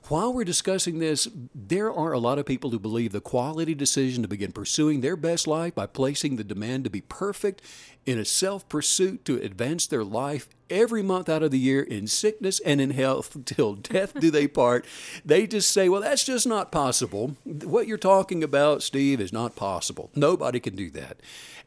while 0.08 0.34
we're 0.34 0.46
discussing 0.46 1.00
this, 1.00 1.28
there 1.54 1.94
are 1.94 2.12
a 2.12 2.20
lot 2.20 2.40
of 2.40 2.46
people 2.46 2.72
who 2.72 2.80
believe 2.80 3.12
the 3.12 3.22
quality 3.22 3.76
decision 3.76 4.24
to 4.24 4.28
begin 4.28 4.52
pursuing 4.52 5.02
their 5.02 5.16
best 5.16 5.48
life 5.48 5.76
by 5.76 5.86
placing 5.86 6.38
the 6.38 6.44
demand 6.44 6.86
to 6.86 6.90
be 6.90 7.02
perfect 7.02 7.62
in 8.06 8.18
a 8.18 8.26
self 8.26 8.68
pursuit 8.68 9.24
to 9.26 9.38
advance 9.38 9.86
their 9.86 10.04
life 10.04 10.50
every 10.70 11.04
month 11.04 11.30
out 11.30 11.44
of 11.44 11.52
the 11.52 11.60
year 11.60 11.84
in 11.84 12.08
sickness 12.08 12.60
and 12.62 12.82
in 12.82 12.92
health 12.92 13.38
till 13.46 13.76
death 13.76 14.14
do 14.20 14.32
they 14.32 14.48
part. 14.48 14.86
They 15.24 15.46
just 15.46 15.70
say, 15.72 15.90
well, 15.90 16.02
that's 16.02 16.24
just 16.24 16.48
not 16.48 16.72
possible. 16.72 17.36
What 17.44 17.88
you're 17.88 17.98
talking 17.98 18.44
about, 18.44 18.82
Steve, 18.82 19.22
is 19.22 19.34
not 19.34 19.56
possible. 19.56 20.10
Nobody 20.16 20.60
can 20.60 20.76
do 20.76 20.90
that. 20.92 21.18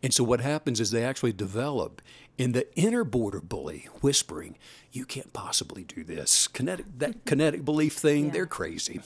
And 0.03 0.13
so 0.13 0.25
what 0.25 0.41
happens 0.41 0.81
is 0.81 0.91
they 0.91 1.05
actually 1.05 1.33
develop 1.33 2.03
in 2.37 2.53
the 2.53 2.67
inner 2.77 3.05
border 3.05 3.41
bully 3.41 3.89
whispering, 4.01 4.57
you 4.93 5.05
can't 5.05 5.33
possibly 5.33 5.85
do 5.85 6.05
this. 6.05 6.49
Kinetic, 6.49 6.87
that 6.99 7.11
mm-hmm. 7.11 7.21
kinetic 7.27 7.65
belief 7.65 7.95
thing—they're 7.95 8.47
crazy. 8.47 9.01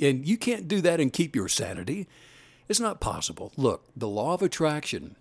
And 0.00 0.26
you 0.26 0.36
can't 0.36 0.68
do 0.68 0.80
that 0.80 1.00
and 1.00 1.12
keep 1.12 1.36
your 1.36 1.48
sanity. 1.48 2.08
It's 2.68 2.80
not 2.80 3.00
possible. 3.00 3.52
Look, 3.56 3.84
the 3.96 4.08
law 4.08 4.34
of 4.34 4.42
attraction 4.42 5.16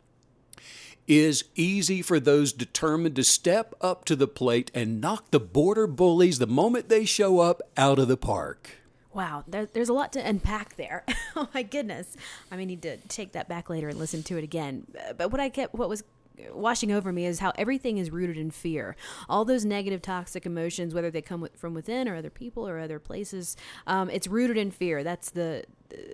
is 1.08 1.44
easy 1.56 2.02
for 2.02 2.20
those 2.20 2.54
determined 2.54 3.16
to 3.18 3.24
step 3.24 3.76
up 3.82 4.06
to 4.06 4.16
the 4.16 4.28
plate 4.28 4.72
and 4.74 5.02
knock 5.02 5.32
the 5.32 5.40
border 5.40 5.86
bullies 5.86 6.40
the 6.40 6.48
moment 6.48 6.88
they 6.88 7.04
show 7.04 7.40
up 7.40 7.62
out 7.76 8.00
of 8.00 8.08
the 8.08 8.18
park. 8.18 8.78
Wow, 9.14 9.44
there, 9.48 9.66
there's 9.66 9.90
a 9.90 9.94
lot 9.94 10.14
to 10.14 10.28
unpack 10.28 10.76
there. 10.76 11.04
oh 11.36 11.50
my 11.54 11.62
goodness, 11.62 12.16
I 12.52 12.56
may 12.56 12.66
need 12.66 12.82
to 12.84 12.98
take 12.98 13.34
that 13.34 13.48
back 13.48 13.70
later 13.70 13.90
and 13.90 14.00
listen 14.00 14.24
to 14.24 14.38
it 14.38 14.44
again. 14.44 14.88
But 15.18 15.32
what 15.32 15.40
I 15.40 15.50
kept, 15.50 15.76
what 15.76 15.90
was 15.90 16.04
washing 16.52 16.92
over 16.92 17.12
me 17.12 17.26
is 17.26 17.40
how 17.40 17.52
everything 17.58 17.98
is 17.98 18.12
rooted 18.12 18.38
in 18.38 18.52
fear. 18.52 18.96
All 19.30 19.46
those 19.46 19.66
negative, 19.66 20.02
toxic 20.02 20.46
emotions, 20.46 20.94
whether 20.94 21.12
they 21.12 21.22
come 21.22 21.48
from 21.56 21.74
within 21.74 22.08
or 22.08 22.16
other 22.16 22.30
people 22.30 22.68
or 22.68 22.80
other 22.80 23.00
places, 23.00 23.56
um, 23.88 24.10
it's 24.10 24.28
rooted 24.28 24.58
in 24.58 24.72
fear. 24.72 25.04
That's 25.04 25.30
the 25.32 25.66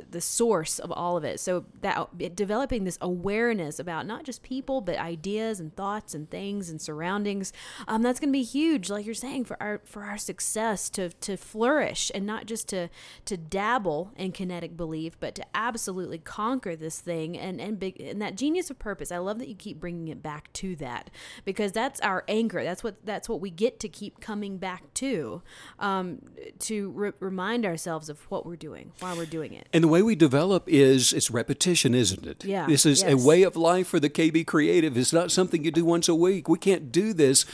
the 0.09 0.21
source 0.21 0.79
of 0.79 0.91
all 0.91 1.17
of 1.17 1.23
it. 1.23 1.39
So 1.39 1.65
that 1.81 2.35
developing 2.35 2.83
this 2.83 2.97
awareness 3.01 3.79
about 3.79 4.05
not 4.05 4.23
just 4.23 4.43
people, 4.43 4.81
but 4.81 4.97
ideas 4.97 5.59
and 5.59 5.75
thoughts 5.75 6.13
and 6.13 6.29
things 6.29 6.69
and 6.69 6.81
surroundings, 6.81 7.53
um, 7.87 8.01
that's 8.01 8.19
going 8.19 8.29
to 8.29 8.33
be 8.33 8.43
huge, 8.43 8.89
like 8.89 9.05
you're 9.05 9.15
saying, 9.15 9.45
for 9.45 9.61
our 9.61 9.81
for 9.85 10.03
our 10.03 10.17
success 10.17 10.89
to 10.91 11.09
to 11.09 11.37
flourish 11.37 12.11
and 12.13 12.25
not 12.25 12.45
just 12.45 12.67
to 12.69 12.89
to 13.25 13.37
dabble 13.37 14.11
in 14.15 14.31
kinetic 14.31 14.75
belief, 14.75 15.19
but 15.19 15.35
to 15.35 15.45
absolutely 15.53 16.17
conquer 16.17 16.75
this 16.75 16.99
thing 16.99 17.37
and 17.37 17.61
and 17.61 17.79
big 17.79 17.99
and 17.99 18.21
that 18.21 18.35
genius 18.35 18.69
of 18.69 18.79
purpose. 18.79 19.11
I 19.11 19.17
love 19.17 19.39
that 19.39 19.47
you 19.47 19.55
keep 19.55 19.79
bringing 19.79 20.07
it 20.07 20.21
back 20.21 20.51
to 20.53 20.75
that 20.77 21.09
because 21.45 21.71
that's 21.71 21.99
our 22.01 22.23
anchor. 22.27 22.63
That's 22.63 22.83
what 22.83 23.05
that's 23.05 23.29
what 23.29 23.41
we 23.41 23.49
get 23.49 23.79
to 23.79 23.89
keep 23.89 24.19
coming 24.19 24.57
back 24.57 24.93
to, 24.95 25.41
um, 25.79 26.19
to 26.59 26.91
re- 26.91 27.11
remind 27.19 27.65
ourselves 27.65 28.09
of 28.09 28.19
what 28.31 28.45
we're 28.45 28.55
doing, 28.55 28.91
why 28.99 29.15
we're 29.15 29.25
doing 29.25 29.53
it. 29.53 29.67
And 29.71 29.84
the 29.84 29.88
way 29.88 30.01
we 30.01 30.15
develop 30.15 30.63
is 30.67 31.13
it's 31.13 31.29
repetition, 31.29 31.93
isn't 31.93 32.25
it? 32.25 32.43
Yeah. 32.43 32.65
This 32.65 32.86
is 32.86 33.03
yes. 33.03 33.12
a 33.12 33.17
way 33.17 33.43
of 33.43 33.55
life 33.55 33.88
for 33.88 33.99
the 33.99 34.10
KB 34.10 34.45
creative. 34.47 34.97
It's 34.97 35.13
not 35.13 35.32
something 35.32 35.63
you 35.63 35.71
do 35.71 35.86
once 35.86 36.10
a 36.10 36.15
week. 36.15 36.49
We 36.49 36.58
can't 36.58 36.91
do 36.91 37.13
this 37.13 37.45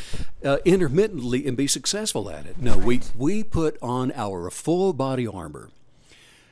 uh, 0.43 0.57
intermittently 0.63 1.45
and 1.45 1.57
be 1.57 1.67
successful 1.67 2.29
at 2.29 2.45
it. 2.45 2.57
No, 2.57 2.75
right. 2.75 2.85
we 2.85 3.01
we 3.17 3.43
put 3.43 3.77
on 3.81 4.13
our 4.13 4.49
full 4.49 4.93
body 4.93 5.27
armor. 5.27 5.69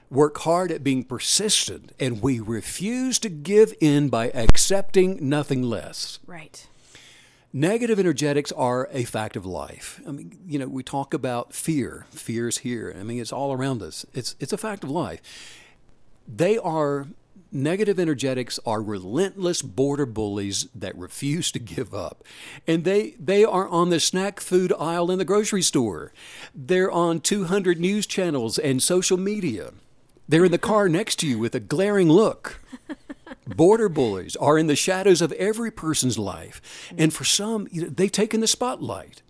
Work 0.09 0.39
hard 0.39 0.71
at 0.71 0.83
being 0.83 1.05
persistent, 1.05 1.91
and 1.99 2.21
we 2.21 2.39
refuse 2.39 3.17
to 3.19 3.29
give 3.29 3.73
in 3.79 4.09
by 4.09 4.29
accepting 4.31 5.17
nothing 5.27 5.63
less. 5.63 6.19
Right. 6.27 6.67
Negative 7.55 7.99
energetics 7.99 8.51
are 8.51 8.89
a 8.91 9.03
fact 9.03 9.35
of 9.35 9.45
life. 9.45 10.01
I 10.07 10.11
mean, 10.11 10.39
you 10.47 10.57
know, 10.57 10.67
we 10.67 10.81
talk 10.81 11.13
about 11.13 11.53
fear. 11.53 12.07
Fear's 12.09 12.59
here. 12.59 12.95
I 12.99 13.03
mean, 13.03 13.21
it's 13.21 13.31
all 13.31 13.53
around 13.53 13.83
us. 13.83 14.07
It's 14.11 14.35
it's 14.39 14.53
a 14.53 14.57
fact 14.57 14.83
of 14.83 14.89
life. 14.89 15.21
They 16.27 16.57
are 16.57 17.07
negative 17.51 17.99
energetics 17.99 18.59
are 18.65 18.81
relentless 18.81 19.61
border 19.61 20.07
bullies 20.07 20.67
that 20.73 20.97
refuse 20.97 21.51
to 21.51 21.59
give 21.59 21.93
up. 21.93 22.23
And 22.65 22.85
they 22.85 23.11
they 23.19 23.43
are 23.45 23.67
on 23.67 23.91
the 23.91 23.99
snack 23.99 24.39
food 24.39 24.73
aisle 24.79 25.11
in 25.11 25.19
the 25.19 25.25
grocery 25.25 25.61
store. 25.61 26.11
They're 26.55 26.91
on 26.91 27.21
200 27.21 27.79
news 27.79 28.07
channels 28.07 28.57
and 28.57 28.81
social 28.81 29.17
media. 29.17 29.73
They're 30.27 30.45
in 30.45 30.51
the 30.51 30.57
car 30.57 30.89
next 30.89 31.17
to 31.19 31.27
you 31.27 31.37
with 31.37 31.53
a 31.53 31.59
glaring 31.59 32.09
look. 32.09 32.59
Border 33.45 33.89
bullies 33.89 34.35
are 34.37 34.57
in 34.57 34.67
the 34.67 34.75
shadows 34.75 35.21
of 35.21 35.31
every 35.33 35.71
person's 35.71 36.17
life. 36.17 36.61
And 36.97 37.13
for 37.13 37.23
some, 37.23 37.67
they've 37.71 38.11
taken 38.11 38.39
the 38.39 38.47
spotlight. 38.47 39.21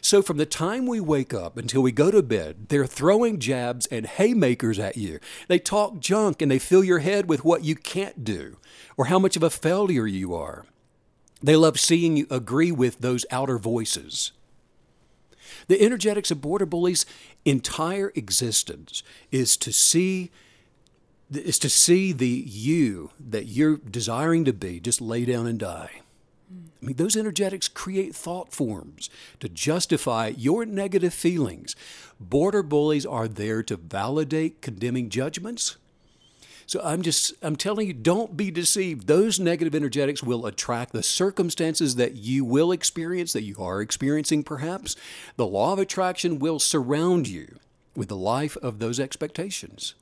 So 0.00 0.20
from 0.20 0.36
the 0.36 0.46
time 0.46 0.86
we 0.86 0.98
wake 0.98 1.32
up 1.32 1.56
until 1.56 1.80
we 1.80 1.92
go 1.92 2.10
to 2.10 2.24
bed, 2.24 2.66
they're 2.68 2.86
throwing 2.86 3.38
jabs 3.38 3.86
and 3.86 4.04
haymakers 4.04 4.80
at 4.80 4.96
you. 4.96 5.20
They 5.46 5.60
talk 5.60 6.00
junk 6.00 6.42
and 6.42 6.50
they 6.50 6.58
fill 6.58 6.82
your 6.82 6.98
head 6.98 7.28
with 7.28 7.44
what 7.44 7.62
you 7.62 7.76
can't 7.76 8.24
do 8.24 8.56
or 8.96 9.04
how 9.04 9.20
much 9.20 9.36
of 9.36 9.44
a 9.44 9.50
failure 9.50 10.06
you 10.06 10.34
are. 10.34 10.66
They 11.40 11.54
love 11.54 11.78
seeing 11.78 12.16
you 12.16 12.26
agree 12.30 12.72
with 12.72 12.98
those 12.98 13.24
outer 13.30 13.58
voices. 13.58 14.32
The 15.68 15.80
energetics 15.80 16.32
of 16.32 16.40
border 16.40 16.66
bullies' 16.66 17.06
entire 17.44 18.10
existence 18.16 19.04
is 19.30 19.56
to 19.58 19.72
see 19.72 20.32
is 21.36 21.58
to 21.60 21.70
see 21.70 22.12
the 22.12 22.44
you 22.46 23.10
that 23.18 23.46
you're 23.46 23.76
desiring 23.78 24.44
to 24.44 24.52
be 24.52 24.80
just 24.80 25.00
lay 25.00 25.24
down 25.24 25.46
and 25.46 25.58
die. 25.58 26.02
I 26.50 26.86
mean, 26.86 26.96
those 26.96 27.16
energetics 27.16 27.68
create 27.68 28.14
thought 28.14 28.52
forms 28.52 29.08
to 29.40 29.48
justify 29.48 30.32
your 30.36 30.66
negative 30.66 31.14
feelings. 31.14 31.76
Border 32.18 32.62
bullies 32.62 33.06
are 33.06 33.28
there 33.28 33.62
to 33.62 33.76
validate 33.76 34.60
condemning 34.60 35.08
judgments. 35.08 35.76
So 36.66 36.80
I'm 36.82 37.02
just 37.02 37.34
I'm 37.42 37.56
telling 37.56 37.86
you 37.86 37.92
don't 37.92 38.36
be 38.36 38.50
deceived. 38.50 39.06
Those 39.06 39.38
negative 39.38 39.74
energetics 39.74 40.22
will 40.22 40.46
attract 40.46 40.92
the 40.92 41.02
circumstances 41.02 41.96
that 41.96 42.14
you 42.14 42.44
will 42.44 42.72
experience 42.72 43.32
that 43.32 43.42
you 43.42 43.56
are 43.58 43.80
experiencing 43.80 44.42
perhaps. 44.42 44.96
The 45.36 45.46
law 45.46 45.72
of 45.72 45.78
attraction 45.78 46.38
will 46.38 46.58
surround 46.58 47.28
you 47.28 47.58
with 47.94 48.08
the 48.08 48.16
life 48.16 48.56
of 48.56 48.78
those 48.78 48.98
expectations. 48.98 49.94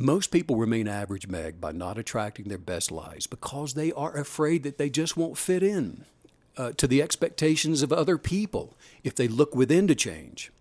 Most 0.00 0.30
people 0.30 0.54
remain 0.54 0.86
average, 0.86 1.26
Meg, 1.26 1.60
by 1.60 1.72
not 1.72 1.98
attracting 1.98 2.46
their 2.46 2.56
best 2.56 2.92
lives 2.92 3.26
because 3.26 3.74
they 3.74 3.90
are 3.90 4.16
afraid 4.16 4.62
that 4.62 4.78
they 4.78 4.88
just 4.88 5.16
won't 5.16 5.36
fit 5.36 5.60
in 5.60 6.04
uh, 6.56 6.70
to 6.76 6.86
the 6.86 7.02
expectations 7.02 7.82
of 7.82 7.92
other 7.92 8.16
people 8.16 8.76
if 9.02 9.16
they 9.16 9.26
look 9.26 9.56
within 9.56 9.88
to 9.88 9.96
change. 9.96 10.52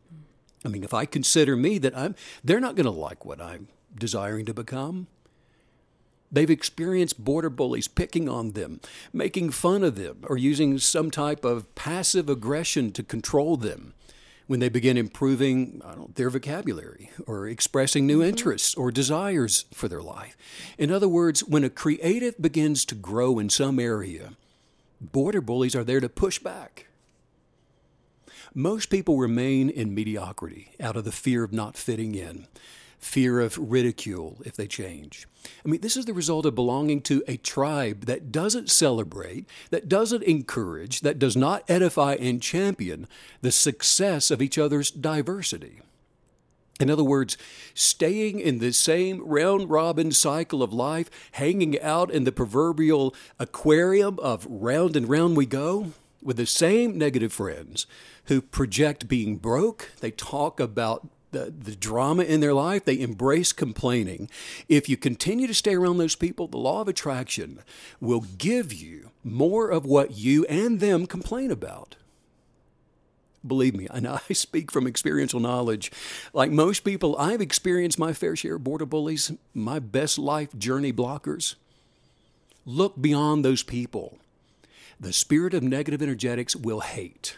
I 0.65 0.69
mean, 0.69 0.83
if 0.83 0.91
I 0.91 1.05
consider 1.05 1.55
me 1.55 1.77
that 1.77 1.95
I'm, 1.95 2.15
they're 2.43 2.59
not 2.59 2.73
going 2.73 2.87
to 2.87 2.91
like 2.91 3.25
what 3.25 3.39
I'm 3.39 3.67
desiring 3.95 4.47
to 4.47 4.55
become. 4.55 5.05
They've 6.31 6.49
experienced 6.49 7.23
border 7.23 7.51
bullies 7.51 7.87
picking 7.87 8.27
on 8.27 8.53
them, 8.53 8.81
making 9.13 9.51
fun 9.51 9.83
of 9.83 9.97
them, 9.97 10.23
or 10.23 10.37
using 10.37 10.79
some 10.79 11.11
type 11.11 11.45
of 11.45 11.75
passive 11.75 12.27
aggression 12.27 12.91
to 12.93 13.03
control 13.03 13.55
them 13.55 13.93
when 14.47 14.59
they 14.59 14.69
begin 14.69 14.97
improving 14.97 15.81
their 16.15 16.29
vocabulary 16.29 17.11
or 17.25 17.47
expressing 17.47 18.07
new 18.07 18.19
mm-hmm. 18.19 18.29
interests 18.29 18.73
or 18.75 18.91
desires 18.91 19.65
for 19.73 19.87
their 19.87 20.01
life. 20.01 20.35
In 20.77 20.91
other 20.91 21.07
words, 21.07 21.41
when 21.43 21.63
a 21.63 21.69
creative 21.69 22.41
begins 22.41 22.85
to 22.85 22.95
grow 22.95 23.39
in 23.39 23.49
some 23.49 23.79
area, 23.79 24.31
border 24.99 25.41
bullies 25.41 25.75
are 25.75 25.83
there 25.83 25.99
to 25.99 26.09
push 26.09 26.39
back. 26.39 26.87
Most 28.53 28.89
people 28.89 29.17
remain 29.17 29.69
in 29.69 29.93
mediocrity 29.93 30.71
out 30.79 30.95
of 30.95 31.03
the 31.03 31.11
fear 31.11 31.43
of 31.43 31.53
not 31.53 31.77
fitting 31.77 32.15
in 32.15 32.47
fear 32.99 33.39
of 33.39 33.57
ridicule 33.57 34.37
if 34.45 34.55
they 34.55 34.67
change. 34.67 35.27
I 35.65 35.69
mean, 35.69 35.81
this 35.81 35.97
is 35.97 36.05
the 36.05 36.13
result 36.13 36.45
of 36.45 36.55
belonging 36.55 37.01
to 37.03 37.23
a 37.27 37.37
tribe 37.37 38.05
that 38.05 38.31
doesn't 38.31 38.69
celebrate, 38.69 39.47
that 39.69 39.87
doesn't 39.87 40.23
encourage, 40.23 41.01
that 41.01 41.19
does 41.19 41.35
not 41.35 41.63
edify 41.69 42.15
and 42.15 42.41
champion 42.41 43.07
the 43.41 43.51
success 43.51 44.31
of 44.31 44.41
each 44.41 44.57
other's 44.57 44.91
diversity. 44.91 45.81
In 46.79 46.91
other 46.91 47.03
words, 47.03 47.37
staying 47.73 48.39
in 48.39 48.59
the 48.59 48.71
same 48.71 49.25
round 49.25 49.69
robin 49.69 50.11
cycle 50.11 50.61
of 50.61 50.73
life, 50.73 51.09
hanging 51.31 51.79
out 51.81 52.11
in 52.11 52.23
the 52.23 52.31
proverbial 52.31 53.15
aquarium 53.39 54.19
of 54.19 54.45
round 54.47 54.95
and 54.95 55.09
round 55.09 55.37
we 55.37 55.47
go 55.47 55.93
with 56.21 56.37
the 56.37 56.45
same 56.45 56.97
negative 56.97 57.33
friends 57.33 57.87
who 58.25 58.41
project 58.41 59.07
being 59.07 59.37
broke. 59.37 59.91
They 60.01 60.11
talk 60.11 60.59
about 60.59 61.07
the, 61.31 61.53
the 61.57 61.75
drama 61.75 62.23
in 62.23 62.39
their 62.39 62.53
life, 62.53 62.85
they 62.85 62.99
embrace 62.99 63.51
complaining. 63.51 64.29
If 64.69 64.87
you 64.87 64.97
continue 64.97 65.47
to 65.47 65.53
stay 65.53 65.75
around 65.75 65.97
those 65.97 66.15
people, 66.15 66.47
the 66.47 66.57
law 66.57 66.81
of 66.81 66.87
attraction 66.87 67.59
will 67.99 68.21
give 68.37 68.73
you 68.73 69.11
more 69.23 69.69
of 69.69 69.85
what 69.85 70.17
you 70.17 70.45
and 70.45 70.79
them 70.79 71.05
complain 71.05 71.51
about. 71.51 71.95
Believe 73.45 73.75
me, 73.75 73.87
and 73.91 74.07
I 74.29 74.33
speak 74.33 74.71
from 74.71 74.87
experiential 74.87 75.39
knowledge. 75.39 75.91
Like 76.33 76.51
most 76.51 76.83
people, 76.83 77.17
I've 77.17 77.41
experienced 77.41 77.99
my 77.99 78.13
fair 78.13 78.35
share 78.35 78.55
of 78.55 78.63
border 78.63 78.85
bullies, 78.85 79.31
my 79.53 79.79
best 79.79 80.17
life 80.17 80.57
journey 80.57 80.93
blockers. 80.93 81.55
Look 82.65 82.99
beyond 82.99 83.45
those 83.45 83.63
people. 83.63 84.17
The 84.99 85.13
spirit 85.13 85.53
of 85.53 85.63
negative 85.63 86.01
energetics 86.01 86.55
will 86.55 86.79
hate. 86.79 87.37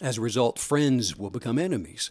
As 0.00 0.18
a 0.18 0.20
result, 0.20 0.58
friends 0.58 1.16
will 1.16 1.30
become 1.30 1.58
enemies 1.58 2.10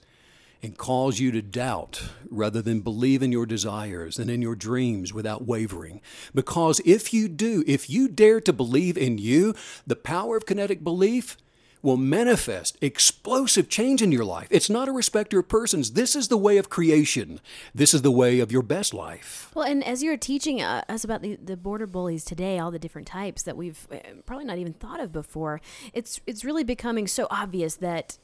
and 0.62 0.78
cause 0.78 1.20
you 1.20 1.32
to 1.32 1.42
doubt 1.42 2.10
rather 2.30 2.62
than 2.62 2.82
believe 2.82 3.22
in 3.22 3.32
your 3.32 3.46
desires 3.46 4.18
and 4.18 4.30
in 4.30 4.42
your 4.42 4.56
dreams 4.56 5.14
without 5.14 5.46
wavering. 5.46 6.02
Because 6.34 6.82
if 6.86 7.14
you 7.14 7.28
do, 7.28 7.64
if 7.68 7.90
you 7.90 8.08
dare 8.08 8.42
to 8.42 8.54
believe 8.54 8.98
in 8.98 9.18
you, 9.18 9.54
the 9.86 9.96
power 9.96 10.38
of 10.38 10.46
kinetic 10.46 10.84
belief 10.84 11.38
will 11.82 11.98
manifest 11.98 12.78
explosive 12.82 13.70
change 13.70 14.02
in 14.02 14.12
your 14.12 14.26
life. 14.26 14.48
It's 14.50 14.70
not 14.70 14.88
a 14.88 14.92
respecter 14.92 15.40
of 15.40 15.48
persons. 15.48 15.92
This 15.92 16.16
is 16.16 16.28
the 16.28 16.38
way 16.38 16.58
of 16.58 16.70
creation. 16.70 17.40
This 17.74 17.94
is 17.94 18.02
the 18.02 18.12
way 18.12 18.40
of 18.40 18.52
your 18.52 18.64
best 18.64 18.94
life. 18.94 19.52
Well, 19.54 19.66
and 19.66 19.84
as 19.84 20.04
you're 20.04 20.18
teaching 20.18 20.62
uh, 20.62 20.84
us 20.90 21.04
about 21.04 21.22
the, 21.22 21.36
the 21.36 21.56
border 21.56 21.88
bullies 21.88 22.26
today, 22.26 22.60
all 22.60 22.72
the 22.72 22.80
different 22.80 23.08
types 23.08 23.44
that 23.44 23.56
we've 23.56 23.88
uh, 23.92 24.00
probably 24.26 24.46
not 24.46 24.58
even 24.58 24.74
thought 24.74 25.00
of 25.00 25.12
before, 25.12 25.62
it's 25.94 26.20
it's 26.26 26.44
really 26.44 26.64
becoming 26.64 27.08
so 27.08 27.28
obvious 27.30 27.76
that 27.76 28.18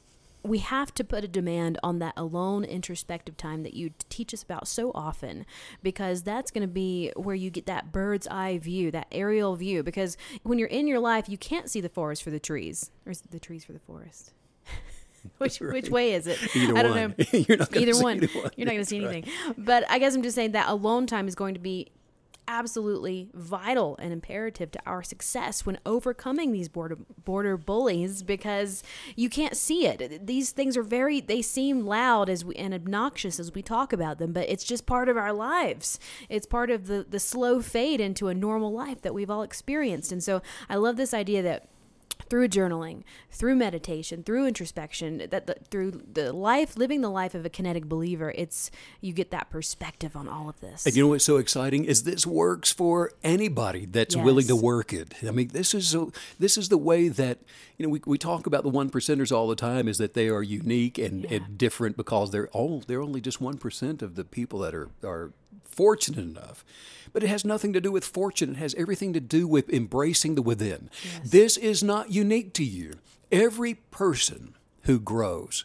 we 0.44 0.58
have 0.58 0.92
to 0.94 1.02
put 1.02 1.24
a 1.24 1.28
demand 1.28 1.78
on 1.82 1.98
that 2.00 2.12
alone 2.16 2.64
introspective 2.64 3.36
time 3.36 3.62
that 3.62 3.74
you 3.74 3.90
teach 4.10 4.34
us 4.34 4.42
about 4.42 4.68
so 4.68 4.92
often 4.94 5.46
because 5.82 6.22
that's 6.22 6.50
going 6.50 6.62
to 6.62 6.68
be 6.68 7.10
where 7.16 7.34
you 7.34 7.50
get 7.50 7.64
that 7.66 7.90
bird's 7.90 8.28
eye 8.28 8.58
view, 8.58 8.90
that 8.90 9.06
aerial 9.10 9.56
view. 9.56 9.82
Because 9.82 10.18
when 10.42 10.58
you're 10.58 10.68
in 10.68 10.86
your 10.86 11.00
life, 11.00 11.28
you 11.28 11.38
can't 11.38 11.70
see 11.70 11.80
the 11.80 11.88
forest 11.88 12.22
for 12.22 12.30
the 12.30 12.38
trees, 12.38 12.90
or 13.06 13.14
the 13.30 13.40
trees 13.40 13.64
for 13.64 13.72
the 13.72 13.78
forest. 13.78 14.34
which 15.38 15.60
right. 15.62 15.72
which 15.72 15.88
way 15.88 16.12
is 16.12 16.26
it? 16.26 16.38
Either 16.54 16.76
I 16.76 16.82
don't 16.82 16.90
one. 16.90 17.14
know. 17.18 17.24
You're 17.48 17.58
not 17.58 17.76
either 17.76 18.02
one. 18.02 18.20
one. 18.20 18.50
You're 18.56 18.66
not 18.66 18.72
going 18.72 18.78
to 18.78 18.84
see 18.84 18.98
anything. 18.98 19.24
Right. 19.46 19.54
But 19.56 19.90
I 19.90 19.98
guess 19.98 20.14
I'm 20.14 20.22
just 20.22 20.34
saying 20.34 20.52
that 20.52 20.68
alone 20.68 21.06
time 21.06 21.26
is 21.26 21.34
going 21.34 21.54
to 21.54 21.60
be 21.60 21.90
absolutely 22.48 23.30
vital 23.34 23.96
and 24.00 24.12
imperative 24.12 24.70
to 24.72 24.80
our 24.86 25.02
success 25.02 25.64
when 25.64 25.78
overcoming 25.84 26.52
these 26.52 26.68
border 26.68 26.96
border 27.24 27.56
bullies 27.56 28.22
because 28.22 28.82
you 29.16 29.28
can't 29.28 29.56
see 29.56 29.86
it. 29.86 30.26
These 30.26 30.50
things 30.50 30.76
are 30.76 30.82
very 30.82 31.20
they 31.20 31.42
seem 31.42 31.86
loud 31.86 32.28
as 32.28 32.44
we 32.44 32.54
and 32.56 32.74
obnoxious 32.74 33.40
as 33.40 33.52
we 33.52 33.62
talk 33.62 33.92
about 33.92 34.18
them, 34.18 34.32
but 34.32 34.48
it's 34.48 34.64
just 34.64 34.86
part 34.86 35.08
of 35.08 35.16
our 35.16 35.32
lives. 35.32 35.98
It's 36.28 36.46
part 36.46 36.70
of 36.70 36.86
the 36.86 37.06
the 37.08 37.20
slow 37.20 37.60
fade 37.60 38.00
into 38.00 38.28
a 38.28 38.34
normal 38.34 38.72
life 38.72 39.02
that 39.02 39.14
we've 39.14 39.30
all 39.30 39.42
experienced. 39.42 40.12
And 40.12 40.22
so 40.22 40.42
I 40.68 40.76
love 40.76 40.96
this 40.96 41.14
idea 41.14 41.42
that 41.42 41.68
through 42.28 42.48
journaling, 42.48 43.02
through 43.30 43.54
meditation, 43.56 44.22
through 44.22 44.46
introspection, 44.46 45.26
that 45.30 45.46
the, 45.46 45.56
through 45.70 46.02
the 46.12 46.32
life, 46.32 46.76
living 46.76 47.00
the 47.00 47.08
life 47.10 47.34
of 47.34 47.44
a 47.44 47.48
kinetic 47.48 47.84
believer, 47.86 48.32
it's 48.36 48.70
you 49.00 49.12
get 49.12 49.30
that 49.30 49.50
perspective 49.50 50.16
on 50.16 50.28
all 50.28 50.48
of 50.48 50.60
this. 50.60 50.86
And 50.86 50.96
you 50.96 51.02
know 51.04 51.08
what's 51.10 51.24
so 51.24 51.36
exciting 51.36 51.84
is 51.84 52.04
this 52.04 52.26
works 52.26 52.72
for 52.72 53.12
anybody 53.22 53.86
that's 53.86 54.14
Yes. 54.16 54.24
willing 54.24 54.46
to 54.46 54.56
work 54.56 54.92
it. 54.92 55.14
I 55.26 55.30
mean, 55.30 55.48
this 55.48 55.74
is 55.74 55.88
so, 55.88 56.12
this 56.38 56.56
is 56.56 56.68
the 56.68 56.78
way 56.78 57.08
that 57.08 57.38
you 57.78 57.84
know 57.86 57.90
we, 57.90 58.00
we 58.06 58.18
talk 58.18 58.46
about 58.46 58.62
the 58.62 58.68
one 58.70 58.90
percenters 58.90 59.30
all 59.34 59.48
the 59.48 59.56
time 59.56 59.88
is 59.88 59.98
that 59.98 60.14
they 60.14 60.28
are 60.28 60.42
unique 60.42 60.98
and, 60.98 61.24
Yeah. 61.24 61.34
and 61.38 61.58
different 61.58 61.96
because 61.96 62.30
they're 62.30 62.48
all 62.48 62.82
they're 62.86 63.02
only 63.02 63.20
just 63.20 63.40
one 63.40 63.58
percent 63.58 64.02
of 64.02 64.14
the 64.14 64.24
people 64.24 64.58
that 64.60 64.74
are 64.74 64.88
are 65.04 65.32
fortunate 65.64 66.20
enough. 66.20 66.64
But 67.14 67.22
it 67.22 67.28
has 67.28 67.44
nothing 67.44 67.72
to 67.72 67.80
do 67.80 67.90
with 67.90 68.04
fortune. 68.04 68.50
It 68.50 68.56
has 68.56 68.74
everything 68.74 69.14
to 69.14 69.20
do 69.20 69.48
with 69.48 69.70
embracing 69.70 70.34
the 70.34 70.42
within. 70.42 70.90
This 71.24 71.56
is 71.56 71.82
not 71.82 72.12
unique 72.12 72.52
to 72.54 72.64
you. 72.64 72.94
Every 73.32 73.74
person 73.74 74.54
who 74.82 75.00
grows 75.00 75.64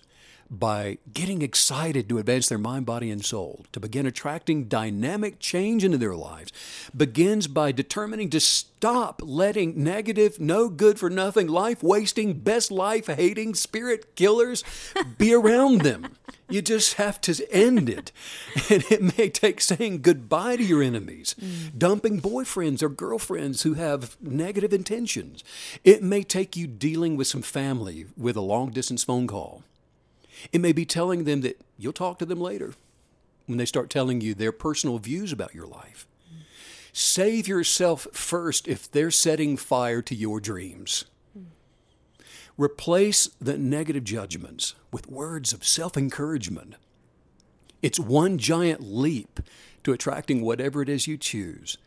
by 0.49 0.97
getting 1.13 1.41
excited 1.41 2.09
to 2.09 2.17
advance 2.17 2.49
their 2.49 2.57
mind, 2.57 2.85
body, 2.85 3.11
and 3.11 3.23
soul, 3.23 3.65
to 3.71 3.79
begin 3.79 4.05
attracting 4.05 4.65
dynamic 4.65 5.39
change 5.39 5.83
into 5.83 5.97
their 5.97 6.15
lives, 6.15 6.51
begins 6.95 7.47
by 7.47 7.71
determining 7.71 8.29
to 8.31 8.39
stop 8.39 9.21
letting 9.23 9.83
negative, 9.83 10.39
no 10.39 10.69
good 10.69 10.97
for 10.99 11.09
nothing, 11.09 11.47
life 11.47 11.83
wasting, 11.83 12.33
best 12.33 12.71
life 12.71 13.07
hating 13.07 13.53
spirit 13.53 14.15
killers 14.15 14.63
be 15.17 15.33
around 15.35 15.81
them. 15.81 16.15
You 16.49 16.61
just 16.61 16.95
have 16.95 17.21
to 17.21 17.51
end 17.51 17.89
it. 17.89 18.11
And 18.69 18.83
it 18.91 19.17
may 19.17 19.29
take 19.29 19.61
saying 19.61 20.01
goodbye 20.01 20.57
to 20.57 20.63
your 20.63 20.81
enemies, 20.81 21.35
mm. 21.39 21.77
dumping 21.77 22.21
boyfriends 22.21 22.83
or 22.83 22.89
girlfriends 22.89 23.61
who 23.61 23.75
have 23.75 24.17
negative 24.21 24.73
intentions. 24.73 25.43
It 25.83 26.03
may 26.03 26.23
take 26.23 26.55
you 26.55 26.67
dealing 26.67 27.15
with 27.15 27.27
some 27.27 27.41
family 27.41 28.07
with 28.17 28.35
a 28.35 28.41
long 28.41 28.71
distance 28.71 29.03
phone 29.03 29.27
call. 29.27 29.63
It 30.51 30.61
may 30.61 30.71
be 30.71 30.85
telling 30.85 31.23
them 31.23 31.41
that 31.41 31.61
you'll 31.77 31.93
talk 31.93 32.19
to 32.19 32.25
them 32.25 32.39
later 32.39 32.73
when 33.45 33.57
they 33.57 33.65
start 33.65 33.89
telling 33.89 34.21
you 34.21 34.33
their 34.33 34.51
personal 34.51 34.97
views 34.99 35.31
about 35.31 35.55
your 35.55 35.67
life. 35.67 36.07
Mm. 36.31 36.43
Save 36.93 37.47
yourself 37.47 38.07
first 38.13 38.67
if 38.67 38.91
they're 38.91 39.11
setting 39.11 39.57
fire 39.57 40.01
to 40.03 40.15
your 40.15 40.39
dreams. 40.39 41.05
Replace 42.59 43.27
the 43.39 43.57
negative 43.57 44.03
judgments 44.03 44.75
with 44.91 45.09
words 45.09 45.53
of 45.53 45.65
self 45.65 45.95
encouragement. 45.95 46.75
It's 47.81 48.01
one 48.01 48.37
giant 48.37 48.81
leap 48.81 49.39
to 49.85 49.93
attracting 49.93 50.41
whatever 50.41 50.81
it 50.81 50.89
is 50.89 51.07
you 51.07 51.17
choose 51.17 51.77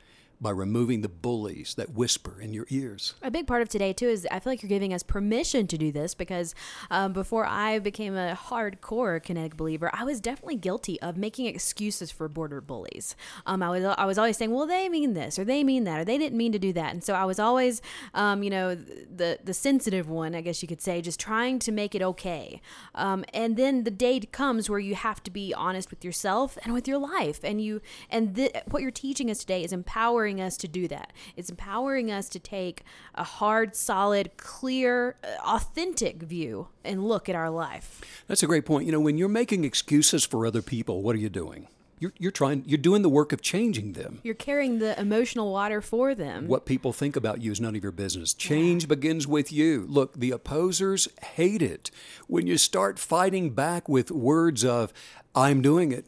by 0.42 0.50
removing 0.50 1.02
the 1.02 1.08
bullies 1.08 1.74
that 1.76 1.94
whisper 1.94 2.40
in 2.40 2.52
your 2.52 2.66
ears. 2.68 3.14
A 3.22 3.30
big 3.30 3.46
part 3.46 3.62
of 3.62 3.68
today 3.68 3.92
too 3.92 4.08
is 4.08 4.26
I 4.30 4.40
feel 4.40 4.52
like 4.52 4.62
you're 4.62 4.68
giving 4.68 4.92
us 4.92 5.04
permission 5.04 5.68
to 5.68 5.78
do 5.78 5.92
this 5.92 6.14
because 6.14 6.54
um, 6.90 7.12
before 7.12 7.46
I 7.46 7.78
became 7.78 8.16
a 8.16 8.36
hardcore 8.48 9.22
kinetic 9.22 9.56
believer, 9.56 9.88
I 9.92 10.02
was 10.02 10.20
definitely 10.20 10.56
guilty 10.56 11.00
of 11.00 11.16
making 11.16 11.46
excuses 11.46 12.10
for 12.10 12.28
border 12.28 12.60
bullies. 12.60 13.14
Um, 13.46 13.62
I 13.62 13.70
was 13.70 13.84
I 13.84 14.04
was 14.04 14.18
always 14.18 14.36
saying, 14.36 14.50
well, 14.50 14.66
they 14.66 14.88
mean 14.88 15.14
this 15.14 15.38
or 15.38 15.44
they 15.44 15.62
mean 15.62 15.84
that 15.84 16.00
or 16.00 16.04
they 16.04 16.18
didn't 16.18 16.36
mean 16.36 16.50
to 16.52 16.58
do 16.58 16.72
that, 16.72 16.92
and 16.92 17.04
so 17.04 17.14
I 17.14 17.24
was 17.24 17.38
always, 17.38 17.80
um, 18.12 18.42
you 18.42 18.50
know, 18.50 18.74
the 18.74 19.38
the 19.44 19.54
sensitive 19.54 20.08
one, 20.08 20.34
I 20.34 20.40
guess 20.40 20.60
you 20.60 20.68
could 20.68 20.80
say, 20.80 21.00
just 21.00 21.20
trying 21.20 21.60
to 21.60 21.70
make 21.70 21.94
it 21.94 22.02
okay. 22.02 22.60
Um, 22.96 23.24
and 23.32 23.56
then 23.56 23.84
the 23.84 23.90
day 23.90 24.18
comes 24.20 24.68
where 24.68 24.78
you 24.78 24.94
have 24.94 25.22
to 25.22 25.30
be 25.30 25.54
honest 25.54 25.90
with 25.90 26.04
yourself 26.04 26.58
and 26.64 26.74
with 26.74 26.88
your 26.88 26.98
life, 26.98 27.40
and 27.44 27.60
you 27.60 27.80
and 28.10 28.34
th- 28.34 28.52
what 28.70 28.82
you're 28.82 28.90
teaching 28.90 29.30
us 29.30 29.38
today 29.38 29.62
is 29.62 29.72
empowering 29.72 30.31
us 30.40 30.56
to 30.58 30.68
do 30.68 30.88
that. 30.88 31.12
It's 31.36 31.50
empowering 31.50 32.10
us 32.10 32.28
to 32.30 32.38
take 32.38 32.82
a 33.14 33.24
hard, 33.24 33.76
solid, 33.76 34.36
clear, 34.36 35.16
uh, 35.22 35.42
authentic 35.44 36.22
view 36.22 36.68
and 36.84 37.06
look 37.06 37.28
at 37.28 37.34
our 37.34 37.50
life. 37.50 38.00
That's 38.26 38.42
a 38.42 38.46
great 38.46 38.64
point. 38.64 38.86
You 38.86 38.92
know, 38.92 39.00
when 39.00 39.18
you're 39.18 39.28
making 39.28 39.64
excuses 39.64 40.24
for 40.24 40.46
other 40.46 40.62
people, 40.62 41.02
what 41.02 41.14
are 41.16 41.20
you 41.20 41.28
doing? 41.28 41.68
You're, 41.98 42.12
you're 42.18 42.32
trying, 42.32 42.64
you're 42.66 42.78
doing 42.78 43.02
the 43.02 43.08
work 43.08 43.32
of 43.32 43.42
changing 43.42 43.92
them. 43.92 44.18
You're 44.24 44.34
carrying 44.34 44.80
the 44.80 44.98
emotional 45.00 45.52
water 45.52 45.80
for 45.80 46.16
them. 46.16 46.48
What 46.48 46.66
people 46.66 46.92
think 46.92 47.14
about 47.14 47.40
you 47.40 47.52
is 47.52 47.60
none 47.60 47.76
of 47.76 47.82
your 47.84 47.92
business. 47.92 48.34
Change 48.34 48.88
begins 48.88 49.28
with 49.28 49.52
you. 49.52 49.86
Look, 49.88 50.14
the 50.14 50.32
opposers 50.32 51.06
hate 51.22 51.62
it 51.62 51.92
when 52.26 52.48
you 52.48 52.58
start 52.58 52.98
fighting 52.98 53.50
back 53.50 53.88
with 53.88 54.10
words 54.10 54.64
of, 54.64 54.92
I'm 55.36 55.62
doing 55.62 55.92
it. 55.92 56.06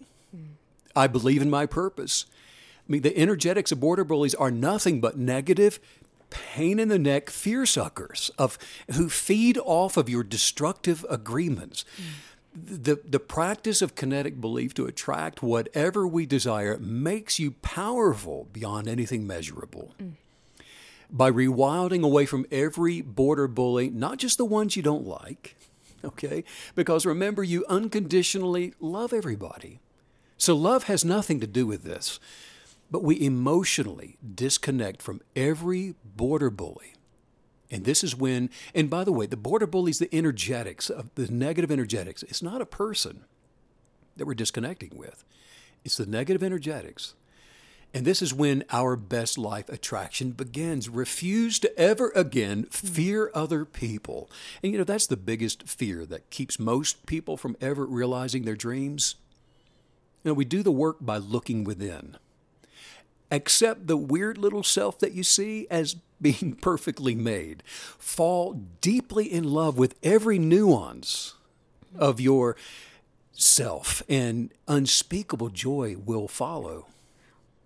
I 0.97 1.07
believe 1.07 1.43
in 1.43 1.51
my 1.51 1.67
purpose. 1.67 2.27
I 2.88 2.92
mean, 2.92 3.03
the 3.03 3.16
energetics 3.16 3.73
of 3.73 3.81
border 3.81 4.05
bullies 4.05 4.35
are 4.35 4.51
nothing 4.51 5.01
but 5.01 5.16
negative, 5.16 5.81
pain 6.31 6.79
in 6.79 6.88
the 6.88 6.99
neck 6.99 7.31
fear 7.31 7.64
suckers 7.64 8.31
of 8.38 8.59
who 8.92 9.09
feed 9.09 9.59
off 9.64 9.97
of 9.97 10.09
your 10.09 10.23
destructive 10.23 11.05
agreements. 11.09 11.85
The, 12.55 13.01
the 13.05 13.20
practice 13.20 13.83
of 13.83 13.94
kinetic 13.94 14.40
belief 14.40 14.75
to 14.75 14.87
attract 14.87 15.42
whatever 15.42 16.07
we 16.07 16.25
desire 16.27 16.79
makes 16.79 17.38
you 17.38 17.53
powerful 17.62 18.49
beyond 18.53 18.87
anything 18.87 19.27
measurable 19.27 19.92
by 21.11 21.31
rewilding 21.31 22.03
away 22.03 22.27
from 22.27 22.47
every 22.51 23.01
border 23.01 23.49
bully, 23.49 23.90
not 23.90 24.18
just 24.18 24.38
the 24.38 24.44
ones 24.44 24.77
you 24.77 24.83
don't 24.83 25.07
like, 25.07 25.57
okay? 26.05 26.44
Because 26.75 27.07
remember, 27.07 27.42
you 27.42 27.64
unconditionally 27.68 28.75
love 28.81 29.12
everybody. 29.12 29.81
So 30.37 30.55
love 30.55 30.85
has 30.85 31.05
nothing 31.05 31.40
to 31.40 31.47
do 31.47 31.66
with 31.66 31.85
this, 31.85 32.18
but 32.94 33.02
we 33.02 33.20
emotionally 33.20 34.18
disconnect 34.37 35.02
from 35.02 35.20
every 35.35 35.96
border 36.04 36.48
bully. 36.48 36.94
And 37.68 37.85
this 37.85 38.04
is 38.04 38.14
when, 38.14 38.50
and 38.72 38.88
by 38.88 39.02
the 39.02 39.11
way, 39.11 39.26
the 39.26 39.37
border 39.37 39.66
bullies, 39.66 39.98
the 39.98 40.14
energetics 40.14 40.88
of 40.90 41.12
the 41.16 41.26
negative 41.26 41.72
energetics, 41.72 42.22
it's 42.22 42.40
not 42.40 42.61
a 42.61 42.66
person 42.66 43.24
that 44.14 44.26
we're 44.26 44.35
disconnecting 44.35 44.92
with. 44.94 45.24
It's 45.85 45.96
the 45.96 46.07
negative 46.07 46.44
energetics. 46.44 47.14
And 47.92 48.04
this 48.04 48.22
is 48.22 48.33
when 48.33 48.62
our 48.70 48.94
best 48.94 49.38
life 49.38 49.68
attraction 49.68 50.30
begins. 50.30 50.88
Refuse 50.88 51.59
to 51.59 51.76
ever 51.76 52.12
again 52.14 52.62
fear 52.70 53.28
other 53.35 53.64
people. 53.64 54.30
And 54.62 54.70
you 54.70 54.78
know, 54.78 54.85
that's 54.85 55.09
the 55.09 55.16
biggest 55.16 55.66
fear 55.66 56.07
that 56.07 56.30
keeps 56.30 56.61
most 56.61 57.07
people 57.07 57.37
from 57.37 57.57
ever 57.61 57.87
realizing 57.87 58.44
their 58.44 58.54
dreams. 58.54 59.16
You 60.22 60.30
know, 60.30 60.35
we 60.35 60.44
do 60.44 60.62
the 60.62 60.70
work 60.70 60.98
by 61.00 61.16
looking 61.16 61.64
within. 61.64 62.18
Accept 63.35 63.88
the 63.88 63.97
weird 63.97 64.38
little 64.38 64.62
self 64.62 64.99
that 65.01 65.12
you 65.12 65.25
see 65.25 65.66
as 65.70 65.97
being 66.23 66.57
perfectly 66.61 67.14
made. 67.14 67.62
Fall 67.66 68.62
deeply 68.81 69.31
in 69.31 69.44
love 69.44 69.77
with 69.77 69.97
every 70.03 70.38
nuance 70.38 71.35
of 71.97 72.20
your 72.20 72.57
self, 73.33 74.03
and 74.09 74.53
unspeakable 74.68 75.49
joy 75.51 75.97
will 75.97 76.29
follow. 76.29 76.87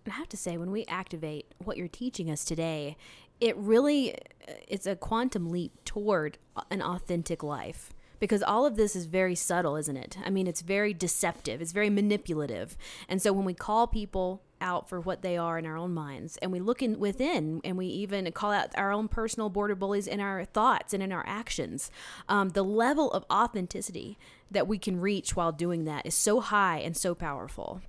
I 0.07 0.13
have 0.13 0.29
to 0.31 0.39
say, 0.39 0.57
when 0.57 0.71
we 0.71 0.87
activate 0.87 1.47
what 1.63 1.77
you're 1.77 1.87
teaching 1.87 2.31
us 2.31 2.45
today, 2.45 2.97
it 3.41 3.55
really 3.57 4.15
uh, 4.15 4.55
it's 4.67 4.87
a 4.87 4.97
quantum 4.97 5.51
leap 5.51 5.73
toward 5.85 6.39
an 6.71 6.81
authentic 6.81 7.43
life 7.43 7.91
because 8.19 8.43
all 8.43 8.67
of 8.67 8.77
this 8.77 8.97
is 8.97 9.05
very 9.07 9.35
subtle, 9.35 9.77
isn't 9.77 9.97
it? 9.97 10.17
I 10.25 10.31
mean, 10.31 10.47
it's 10.47 10.63
very 10.63 10.93
deceptive, 10.93 11.61
it's 11.61 11.73
very 11.73 11.91
manipulative. 11.91 12.77
And 13.09 13.23
so 13.23 13.33
when 13.33 13.45
we 13.45 13.55
call 13.55 13.87
people 13.87 14.43
out 14.61 14.89
for 14.89 15.01
what 15.01 15.23
they 15.23 15.37
are 15.37 15.59
in 15.59 15.67
our 15.67 15.77
own 15.77 15.95
minds. 15.95 16.37
And 16.39 16.53
we 16.53 16.61
look 16.61 16.83
in 16.83 16.99
within 16.99 17.61
and 17.65 17.77
we 17.77 17.87
even 17.87 18.31
call 18.33 18.53
out 18.53 18.71
our 18.77 18.93
own 18.93 19.09
personal 19.09 19.49
border 19.49 19.75
bullies 19.75 20.07
in 20.07 20.21
our 20.21 20.45
thoughts 20.45 20.93
and 20.95 21.03
in 21.03 21.13
our 21.13 21.25
actions, 21.27 21.91
um, 22.29 22.51
the 22.51 22.63
level 22.63 23.11
of 23.13 23.25
authenticity 23.31 24.19
that 24.51 24.67
we 24.67 24.79
can 24.79 25.01
reach 25.01 25.37
while 25.37 25.53
doing 25.53 25.85
that 25.85 26.07
is 26.07 26.15
so 26.15 26.41
high 26.41 26.79
and 26.79 26.97
so 26.97 27.15
powerful. 27.15 27.81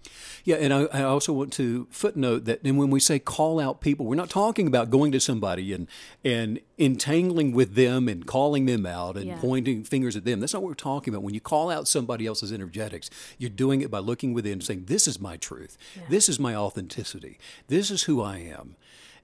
Yeah, 0.43 0.57
and 0.57 0.73
I, 0.73 0.83
I, 0.85 1.03
also 1.03 1.31
want 1.31 1.53
to 1.53 1.87
footnote 1.89 2.45
that 2.45 2.61
and 2.63 2.77
when 2.77 2.89
we 2.89 2.99
say 2.99 3.19
call 3.19 3.59
out 3.59 3.81
people, 3.81 4.05
we're 4.05 4.15
not 4.15 4.29
talking 4.29 4.67
about 4.67 4.89
going 4.89 5.11
to 5.13 5.19
somebody 5.19 5.73
and 5.73 5.87
and 6.23 6.59
entangling 6.77 7.53
with 7.53 7.75
them 7.75 8.07
and 8.07 8.25
calling 8.25 8.65
them 8.65 8.85
out 8.85 9.15
and 9.15 9.25
yeah. 9.25 9.37
pointing 9.39 9.83
fingers 9.83 10.15
at 10.15 10.25
them. 10.25 10.39
That's 10.39 10.53
not 10.53 10.61
what 10.61 10.69
we're 10.69 10.75
talking 10.75 11.13
about. 11.13 11.23
When 11.23 11.33
you 11.33 11.41
call 11.41 11.69
out 11.69 11.87
somebody 11.87 12.25
else's 12.25 12.51
energetics, 12.51 13.09
you're 13.37 13.49
doing 13.49 13.81
it 13.81 13.89
by 13.89 13.99
looking 13.99 14.33
within 14.33 14.53
and 14.53 14.63
saying, 14.63 14.85
This 14.85 15.07
is 15.07 15.19
my 15.19 15.37
truth. 15.37 15.77
Yeah. 15.95 16.03
This 16.09 16.29
is 16.29 16.39
my 16.39 16.55
authenticity. 16.55 17.39
This 17.67 17.91
is 17.91 18.03
who 18.03 18.21
I 18.21 18.37
am. 18.37 18.75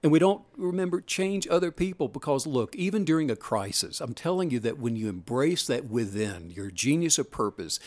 And 0.06 0.12
we 0.12 0.20
don't 0.20 0.44
remember 0.56 1.00
change 1.00 1.48
other 1.48 1.72
people 1.72 2.06
because, 2.06 2.46
look, 2.46 2.76
even 2.76 3.04
during 3.04 3.28
a 3.28 3.34
crisis, 3.34 4.00
I'm 4.00 4.14
telling 4.14 4.52
you 4.52 4.60
that 4.60 4.78
when 4.78 4.94
you 4.94 5.08
embrace 5.08 5.66
that 5.66 5.86
within, 5.86 6.52
your 6.52 6.70
genius 6.70 7.18
of 7.18 7.32
purpose, 7.32 7.80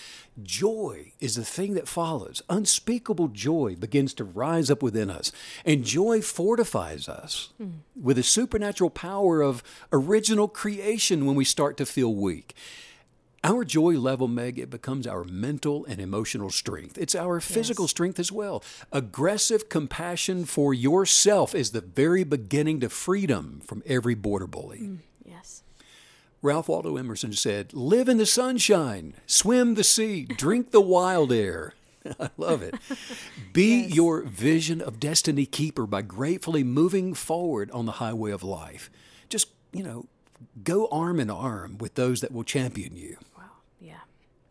joy 0.43 1.13
is 1.21 1.35
the 1.35 1.45
thing 1.45 1.75
that 1.75 1.87
follows. 1.87 2.41
Unspeakable 2.49 3.29
joy 3.29 3.77
begins 3.79 4.13
to 4.15 4.25
rise 4.25 4.69
up 4.69 4.83
within 4.83 5.09
us. 5.09 5.31
And 5.63 5.85
joy 5.85 6.21
fortifies 6.21 7.07
us 7.07 7.53
mm. 7.57 7.75
with 7.95 8.17
the 8.17 8.23
supernatural 8.23 8.89
power 8.89 9.41
of 9.41 9.63
original 9.93 10.49
creation 10.49 11.25
when 11.25 11.37
we 11.37 11.45
start 11.45 11.77
to 11.77 11.85
feel 11.85 12.13
weak. 12.13 12.53
Our 13.43 13.63
joy 13.63 13.93
level, 13.93 14.27
Meg, 14.27 14.59
it 14.59 14.69
becomes 14.69 15.07
our 15.07 15.23
mental 15.23 15.85
and 15.85 16.01
emotional 16.01 16.49
strength. 16.49 16.97
It's 16.97 17.15
our 17.15 17.39
physical 17.39 17.83
yes. 17.83 17.91
strength 17.91 18.19
as 18.19 18.31
well. 18.31 18.63
Aggressive 18.91 19.69
compassion 19.69 20.43
for 20.45 20.73
yourself 20.73 21.55
is 21.55 21.71
the 21.71 21.81
very 21.81 22.23
beginning 22.23 22.81
to 22.81 22.89
freedom 22.89 23.61
from 23.65 23.81
every 23.85 24.13
border 24.13 24.47
bully. 24.47 24.79
Mm, 24.79 24.97
yes. 25.25 25.63
Ralph 26.41 26.67
Waldo 26.67 26.97
Emerson 26.97 27.31
said, 27.31 27.73
Live 27.73 28.09
in 28.09 28.17
the 28.17 28.25
sunshine, 28.25 29.13
swim 29.25 29.75
the 29.75 29.83
sea, 29.85 30.25
drink 30.25 30.71
the 30.71 30.81
wild 30.81 31.31
air. 31.31 31.75
I 32.19 32.29
love 32.37 32.61
it. 32.61 32.75
Be 33.53 33.81
yes. 33.81 33.95
your 33.95 34.21
vision 34.23 34.81
of 34.81 34.99
destiny 34.99 35.45
keeper 35.45 35.85
by 35.85 36.01
gratefully 36.01 36.63
moving 36.63 37.13
forward 37.13 37.71
on 37.71 37.85
the 37.85 37.93
highway 37.93 38.31
of 38.31 38.43
life. 38.43 38.89
Just, 39.29 39.49
you 39.71 39.83
know, 39.83 40.07
go 40.63 40.87
arm 40.87 41.19
in 41.19 41.29
arm 41.29 41.77
with 41.77 41.95
those 41.95 42.21
that 42.21 42.31
will 42.31 42.43
champion 42.43 42.95
you. 42.95 43.17
Wow. 43.37 43.43
Yeah. 43.79 44.01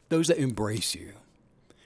Those 0.08 0.28
that 0.28 0.38
embrace 0.38 0.94
you 0.94 1.12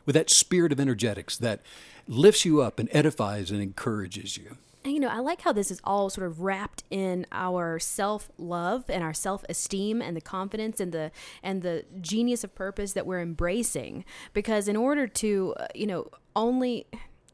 with 0.06 0.14
that 0.14 0.30
spirit 0.30 0.72
of 0.72 0.80
energetics 0.80 1.36
that 1.38 1.60
lifts 2.08 2.44
you 2.44 2.60
up 2.60 2.78
and 2.78 2.88
edifies 2.92 3.50
and 3.50 3.62
encourages 3.62 4.36
you. 4.36 4.56
And, 4.84 4.92
you 4.92 4.98
know, 4.98 5.08
I 5.08 5.20
like 5.20 5.42
how 5.42 5.52
this 5.52 5.70
is 5.70 5.80
all 5.84 6.10
sort 6.10 6.26
of 6.26 6.40
wrapped 6.40 6.82
in 6.90 7.24
our 7.30 7.78
self-love 7.78 8.84
and 8.88 9.04
our 9.04 9.14
self-esteem 9.14 10.02
and 10.02 10.16
the 10.16 10.20
confidence 10.20 10.80
and 10.80 10.90
the 10.90 11.12
and 11.40 11.62
the 11.62 11.84
genius 12.00 12.42
of 12.42 12.54
purpose 12.56 12.92
that 12.94 13.06
we're 13.06 13.20
embracing 13.20 14.04
because 14.32 14.66
in 14.66 14.76
order 14.76 15.06
to, 15.06 15.54
uh, 15.60 15.66
you 15.74 15.86
know, 15.86 16.08
only 16.34 16.86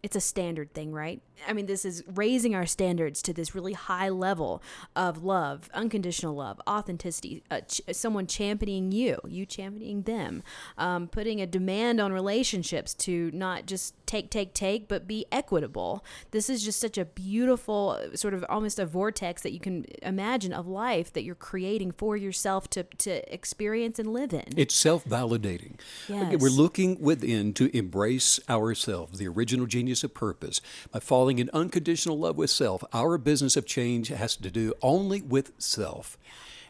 it's 0.02 0.16
a 0.16 0.20
standard 0.20 0.72
thing, 0.74 0.92
right? 0.92 1.20
I 1.46 1.52
mean, 1.52 1.66
this 1.66 1.84
is 1.84 2.02
raising 2.14 2.54
our 2.54 2.66
standards 2.66 3.22
to 3.22 3.32
this 3.32 3.54
really 3.54 3.72
high 3.72 4.08
level 4.08 4.62
of 4.96 5.24
love, 5.24 5.68
unconditional 5.74 6.34
love, 6.34 6.60
authenticity, 6.68 7.42
uh, 7.50 7.60
ch- 7.60 7.82
someone 7.92 8.26
championing 8.26 8.92
you, 8.92 9.18
you 9.26 9.46
championing 9.46 10.02
them, 10.02 10.42
um, 10.76 11.08
putting 11.08 11.40
a 11.40 11.46
demand 11.46 12.00
on 12.00 12.12
relationships 12.12 12.94
to 12.94 13.30
not 13.32 13.66
just 13.66 13.94
take, 14.06 14.30
take, 14.30 14.54
take, 14.54 14.88
but 14.88 15.06
be 15.06 15.26
equitable. 15.30 16.04
This 16.30 16.50
is 16.50 16.64
just 16.64 16.80
such 16.80 16.98
a 16.98 17.04
beautiful, 17.04 18.00
sort 18.14 18.34
of 18.34 18.44
almost 18.48 18.78
a 18.78 18.86
vortex 18.86 19.42
that 19.42 19.52
you 19.52 19.60
can 19.60 19.84
imagine 20.02 20.52
of 20.52 20.66
life 20.66 21.12
that 21.12 21.22
you're 21.22 21.34
creating 21.34 21.92
for 21.92 22.16
yourself 22.16 22.68
to, 22.70 22.84
to 22.98 23.32
experience 23.32 23.98
and 23.98 24.12
live 24.12 24.32
in. 24.32 24.46
It's 24.56 24.74
self 24.74 25.04
validating. 25.04 25.78
Yes. 26.08 26.36
We're 26.40 26.48
looking 26.50 27.00
within 27.00 27.52
to 27.54 27.76
embrace 27.76 28.40
ourselves, 28.48 29.18
the 29.18 29.28
original 29.28 29.66
genius 29.66 29.87
of 30.04 30.14
purpose, 30.14 30.60
by 30.92 31.00
falling 31.00 31.38
in 31.38 31.50
unconditional 31.52 32.18
love 32.18 32.36
with 32.36 32.50
self. 32.50 32.84
Our 32.92 33.18
business 33.18 33.56
of 33.56 33.66
change 33.66 34.08
has 34.08 34.36
to 34.36 34.50
do 34.50 34.74
only 34.82 35.22
with 35.22 35.52
self. 35.58 36.16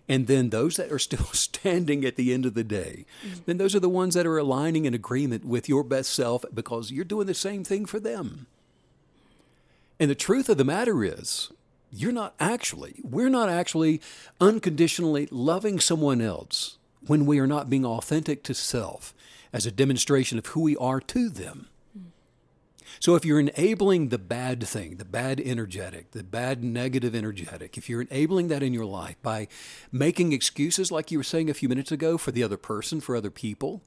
And 0.09 0.27
then 0.27 0.51
those 0.51 0.77
that 0.77 0.91
are 0.91 0.99
still 0.99 1.27
standing 1.33 2.05
at 2.05 2.17
the 2.17 2.33
end 2.33 2.47
of 2.47 2.55
the 2.55 2.65
day, 2.65 3.05
mm-hmm. 3.25 3.41
then 3.47 3.59
those 3.59 3.75
are 3.75 3.81
the 3.81 3.89
ones 3.89 4.15
that 4.15 4.27
are 4.27 4.39
aligning 4.39 4.87
in 4.87 4.95
agreement 4.95 5.45
with 5.45 5.69
your 5.69 5.85
best 5.85 6.11
self 6.11 6.45
because 6.53 6.91
you're 6.91 7.05
doing 7.05 7.27
the 7.27 7.35
same 7.35 7.65
thing 7.65 7.85
for 7.85 8.01
them. 8.01 8.47
And 10.01 10.11
the 10.11 10.15
truth 10.15 10.49
of 10.49 10.57
the 10.57 10.65
matter 10.65 11.05
is, 11.05 11.51
you're 11.91 12.13
not 12.13 12.35
actually, 12.39 13.01
we're 13.03 13.31
not 13.31 13.49
actually 13.49 14.01
unconditionally 14.41 15.27
loving 15.31 15.81
someone 15.81 16.21
else 16.21 16.79
when 17.07 17.27
we 17.27 17.39
are 17.39 17.47
not 17.47 17.71
being 17.71 17.85
authentic 17.85 18.43
to 18.45 18.55
self 18.55 19.15
as 19.53 19.67
a 19.67 19.73
demonstration 19.73 20.39
of 20.39 20.47
who 20.47 20.61
we 20.61 20.77
are 20.77 21.01
to 21.01 21.29
them. 21.29 21.69
So 23.01 23.15
if 23.15 23.25
you're 23.25 23.41
enabling 23.41 24.09
the 24.09 24.19
bad 24.19 24.67
thing, 24.67 24.97
the 24.97 25.05
bad 25.05 25.41
energetic, 25.41 26.13
the 26.13 26.23
bad 26.23 26.65
negative 26.65 27.15
energetic, 27.15 27.77
if 27.77 27.89
you're 27.89 28.03
enabling 28.03 28.49
that 28.49 28.63
in 28.63 28.75
your 28.75 28.85
life 28.85 29.17
by 29.23 29.49
making 29.93 30.33
excuses, 30.33 30.91
like 30.91 31.11
you 31.11 31.19
were 31.19 31.25
saying 31.25 31.51
a 31.51 31.55
few 31.55 31.69
minutes 31.69 31.93
ago, 31.93 32.19
for 32.19 32.31
the 32.33 32.43
other 32.43 32.57
person, 32.57 33.01
for 33.01 33.17
other 33.17 33.31
people, 33.31 33.83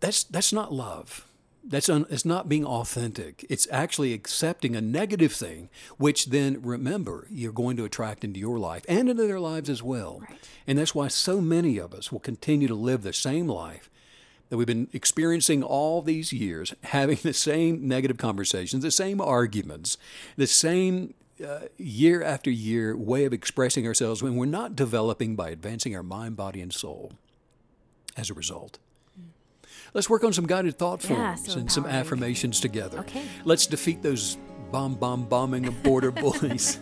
that's 0.00 0.24
that's 0.24 0.52
not 0.52 0.72
love. 0.72 1.26
That's 1.68 1.88
un, 1.88 2.06
it's 2.10 2.24
not 2.24 2.48
being 2.48 2.64
authentic. 2.64 3.44
It's 3.50 3.66
actually 3.72 4.12
accepting 4.12 4.76
a 4.76 4.80
negative 4.80 5.32
thing, 5.32 5.68
which 5.96 6.26
then 6.26 6.62
remember 6.62 7.26
you're 7.28 7.52
going 7.52 7.76
to 7.78 7.84
attract 7.84 8.22
into 8.22 8.38
your 8.38 8.58
life 8.58 8.84
and 8.88 9.08
into 9.08 9.26
their 9.26 9.40
lives 9.40 9.68
as 9.68 9.82
well. 9.82 10.20
Right. 10.20 10.38
And 10.68 10.78
that's 10.78 10.94
why 10.94 11.08
so 11.08 11.40
many 11.40 11.78
of 11.78 11.92
us 11.92 12.12
will 12.12 12.20
continue 12.20 12.68
to 12.68 12.74
live 12.74 13.02
the 13.02 13.12
same 13.12 13.48
life 13.48 13.90
that 14.48 14.56
we've 14.56 14.66
been 14.66 14.88
experiencing 14.92 15.62
all 15.62 16.02
these 16.02 16.32
years, 16.32 16.74
having 16.84 17.18
the 17.22 17.32
same 17.32 17.86
negative 17.86 18.18
conversations, 18.18 18.82
the 18.82 18.90
same 18.90 19.20
arguments, 19.20 19.98
the 20.36 20.46
same 20.46 21.14
uh, 21.44 21.60
year 21.76 22.22
after 22.22 22.50
year 22.50 22.96
way 22.96 23.24
of 23.24 23.32
expressing 23.32 23.86
ourselves 23.86 24.22
when 24.22 24.36
we're 24.36 24.46
not 24.46 24.74
developing 24.74 25.36
by 25.36 25.50
advancing 25.50 25.94
our 25.94 26.02
mind, 26.02 26.36
body, 26.36 26.60
and 26.60 26.72
soul 26.72 27.12
as 28.16 28.30
a 28.30 28.34
result. 28.34 28.78
Let's 29.94 30.10
work 30.10 30.24
on 30.24 30.32
some 30.32 30.46
guided 30.46 30.78
thought 30.78 31.02
forms 31.02 31.18
yeah, 31.18 31.34
so 31.52 31.58
and 31.58 31.72
some 31.72 31.86
affirmations 31.86 32.60
together. 32.60 32.98
Okay. 33.00 33.24
Let's 33.44 33.66
defeat 33.66 34.02
those 34.02 34.36
bomb, 34.70 34.94
bomb, 34.94 35.24
bombing 35.24 35.66
of 35.66 35.82
border 35.82 36.10
bullies. 36.12 36.78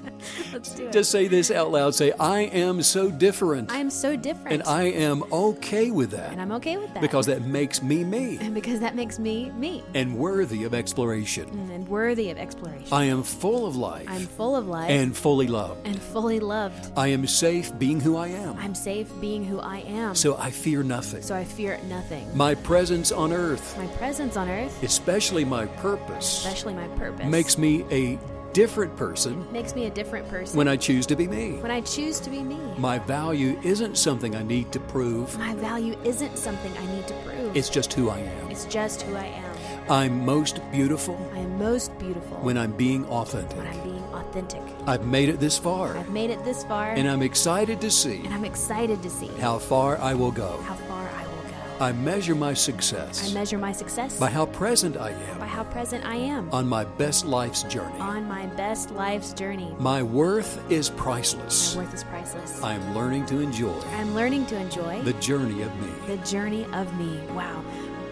Let's 0.52 0.74
do 0.74 0.86
it. 0.86 0.92
Just 0.92 1.10
say 1.10 1.28
this 1.28 1.50
out 1.50 1.70
loud. 1.70 1.94
Say, 1.94 2.12
I 2.12 2.40
am 2.42 2.82
so 2.82 3.10
different. 3.10 3.70
I 3.70 3.78
am 3.78 3.90
so 3.90 4.16
different. 4.16 4.52
And 4.52 4.62
I 4.64 4.84
am 4.84 5.24
okay 5.32 5.90
with 5.90 6.10
that. 6.12 6.32
And 6.32 6.40
I'm 6.40 6.52
okay 6.52 6.76
with 6.76 6.92
that. 6.94 7.00
Because 7.00 7.26
that 7.26 7.42
makes 7.42 7.82
me 7.82 8.04
me. 8.04 8.38
And 8.38 8.54
because 8.54 8.80
that 8.80 8.94
makes 8.94 9.18
me 9.18 9.50
me. 9.52 9.82
And 9.94 10.16
worthy 10.16 10.64
of 10.64 10.74
exploration. 10.74 11.48
And 11.70 11.86
worthy 11.88 12.30
of 12.30 12.38
exploration. 12.38 12.88
I 12.92 13.04
am 13.04 13.22
full 13.22 13.66
of 13.66 13.76
life. 13.76 14.06
I'm 14.08 14.26
full 14.26 14.56
of 14.56 14.66
life. 14.66 14.90
And 14.90 15.16
fully 15.16 15.46
loved. 15.46 15.86
And 15.86 16.00
fully 16.00 16.40
loved. 16.40 16.92
I 16.96 17.08
am 17.08 17.26
safe 17.26 17.76
being 17.78 18.00
who 18.00 18.16
I 18.16 18.28
am. 18.28 18.56
I'm 18.58 18.74
safe 18.74 19.10
being 19.20 19.44
who 19.44 19.60
I 19.60 19.78
am. 19.78 20.14
So 20.14 20.36
I 20.36 20.50
fear 20.50 20.82
nothing. 20.82 21.22
So 21.22 21.34
I 21.34 21.44
fear 21.44 21.78
nothing. 21.88 22.26
My 22.36 22.54
presence 22.54 23.12
on 23.12 23.32
earth. 23.32 23.76
My 23.76 23.86
presence 23.98 24.36
on 24.36 24.48
earth. 24.48 24.82
Especially 24.82 25.44
my 25.44 25.66
purpose. 25.66 26.38
Especially 26.38 26.74
my 26.74 26.88
purpose. 26.96 27.26
Makes 27.26 27.58
me 27.58 27.73
a 27.90 28.18
different 28.52 28.96
person 28.96 29.44
makes 29.52 29.74
me 29.74 29.86
a 29.86 29.90
different 29.90 30.28
person 30.28 30.56
when 30.56 30.68
I 30.68 30.76
choose 30.76 31.06
to 31.06 31.16
be 31.16 31.26
me. 31.26 31.54
When 31.54 31.72
I 31.72 31.80
choose 31.80 32.20
to 32.20 32.30
be 32.30 32.40
me. 32.40 32.60
My 32.78 33.00
value 33.00 33.58
isn't 33.64 33.98
something 33.98 34.36
I 34.36 34.44
need 34.44 34.70
to 34.72 34.78
prove. 34.78 35.36
My 35.38 35.54
value 35.56 35.96
isn't 36.04 36.38
something 36.38 36.72
I 36.78 36.86
need 36.94 37.06
to 37.08 37.14
prove. 37.26 37.56
It's 37.56 37.68
just 37.68 37.92
who 37.92 38.10
I 38.10 38.18
am. 38.18 38.50
It's 38.52 38.66
just 38.66 39.02
who 39.02 39.16
I 39.16 39.26
am. 39.26 39.54
I'm 39.90 40.24
most 40.24 40.60
beautiful 40.70 41.18
I 41.34 41.40
am 41.40 41.58
most 41.58 41.98
beautiful 41.98 42.36
when 42.38 42.56
I'm 42.56 42.72
being 42.72 43.04
authentic. 43.06 43.58
when 43.58 43.66
I'm 43.66 43.82
being 43.82 44.04
authentic. 44.14 44.62
I've 44.86 45.04
made 45.04 45.28
it 45.28 45.40
this 45.40 45.58
far, 45.58 45.96
I've 45.96 46.10
made 46.10 46.30
it 46.30 46.42
this 46.44 46.64
far, 46.64 46.92
and 46.92 47.06
I'm 47.08 47.22
excited 47.22 47.80
to 47.82 47.90
see 47.90 48.24
and 48.24 48.32
I'm 48.32 48.44
excited 48.44 49.02
to 49.02 49.10
see 49.10 49.30
how 49.40 49.58
far 49.58 49.98
I 49.98 50.14
will 50.14 50.30
go. 50.30 50.56
how 50.62 50.74
far 50.88 50.93
I 51.80 51.90
will 51.90 51.94
go. 51.94 52.00
I 52.00 52.04
measure 52.04 52.34
my 52.34 52.54
success. 52.54 53.30
I 53.30 53.34
measure 53.34 53.58
my 53.58 53.72
success 53.72 54.18
by 54.18 54.30
how 54.30 54.46
present 54.46 54.96
I 54.96 55.10
am. 55.10 55.38
by 55.38 55.46
how 55.46 55.64
present 55.64 56.04
I 56.04 56.16
am 56.16 56.48
on 56.52 56.66
my 56.68 56.84
best 56.84 57.26
life's 57.26 57.62
journey. 57.64 57.98
on 57.98 58.26
my 58.28 58.46
best 58.46 58.90
life's 58.90 59.32
journey. 59.32 59.74
My 59.78 60.02
worth 60.02 60.58
is 60.70 60.90
priceless. 60.90 61.74
My 61.74 61.82
worth 61.82 61.94
is 61.94 62.04
priceless. 62.04 62.62
I 62.62 62.74
am 62.74 62.94
learning 62.94 63.26
to 63.26 63.40
enjoy 63.40 63.78
I'm 63.94 64.14
learning 64.14 64.46
to 64.46 64.56
enjoy 64.56 65.02
the 65.02 65.12
journey 65.14 65.62
of 65.62 65.74
me. 65.80 65.88
the 66.06 66.16
journey 66.24 66.64
of 66.72 66.96
me. 66.98 67.18
Wow. 67.34 67.62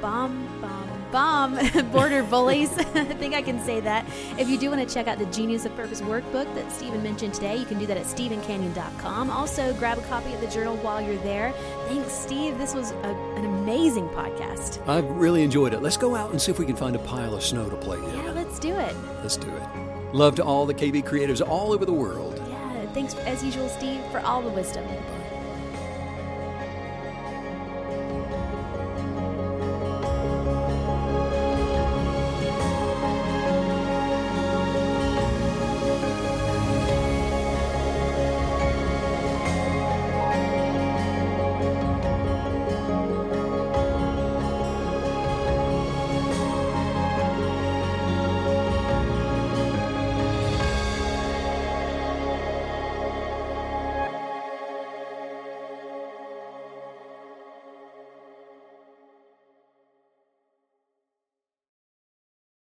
Bomb, 0.00 0.46
bomb, 0.60 0.81
bomb. 1.12 1.58
Border 1.92 2.22
bullies. 2.24 2.72
I 2.78 3.04
think 3.04 3.34
I 3.34 3.42
can 3.42 3.60
say 3.60 3.78
that. 3.80 4.06
If 4.38 4.48
you 4.48 4.58
do 4.58 4.70
want 4.70 4.86
to 4.86 4.92
check 4.92 5.06
out 5.06 5.18
the 5.18 5.26
Genius 5.26 5.64
of 5.64 5.76
Purpose 5.76 6.00
workbook 6.00 6.52
that 6.54 6.72
Stephen 6.72 7.02
mentioned 7.02 7.34
today, 7.34 7.56
you 7.56 7.66
can 7.66 7.78
do 7.78 7.86
that 7.86 7.96
at 7.96 8.06
stephencanyon.com. 8.06 9.30
Also, 9.30 9.72
grab 9.74 9.98
a 9.98 10.02
copy 10.02 10.32
of 10.32 10.40
the 10.40 10.48
journal 10.48 10.76
while 10.78 11.00
you're 11.00 11.22
there. 11.22 11.52
Thanks, 11.86 12.12
Steve. 12.12 12.58
This 12.58 12.74
was 12.74 12.90
a, 12.90 13.14
an 13.36 13.44
amazing 13.44 14.08
podcast. 14.08 14.86
I've 14.88 15.08
really 15.10 15.42
enjoyed 15.42 15.74
it. 15.74 15.82
Let's 15.82 15.98
go 15.98 16.16
out 16.16 16.30
and 16.30 16.40
see 16.40 16.50
if 16.50 16.58
we 16.58 16.66
can 16.66 16.76
find 16.76 16.96
a 16.96 17.00
pile 17.00 17.34
of 17.34 17.42
snow 17.44 17.68
to 17.68 17.76
play 17.76 17.98
in. 17.98 18.24
Yeah, 18.24 18.32
let's 18.32 18.58
do 18.58 18.74
it. 18.74 18.96
Let's 19.20 19.36
do 19.36 19.54
it. 19.54 19.62
Love 20.14 20.34
to 20.36 20.44
all 20.44 20.66
the 20.66 20.74
KB 20.74 21.04
creatives 21.04 21.46
all 21.46 21.72
over 21.72 21.84
the 21.84 21.92
world. 21.92 22.42
Yeah, 22.48 22.86
thanks 22.92 23.14
as 23.14 23.44
usual, 23.44 23.68
Steve, 23.68 24.02
for 24.10 24.20
all 24.20 24.42
the 24.42 24.50
wisdom. 24.50 24.84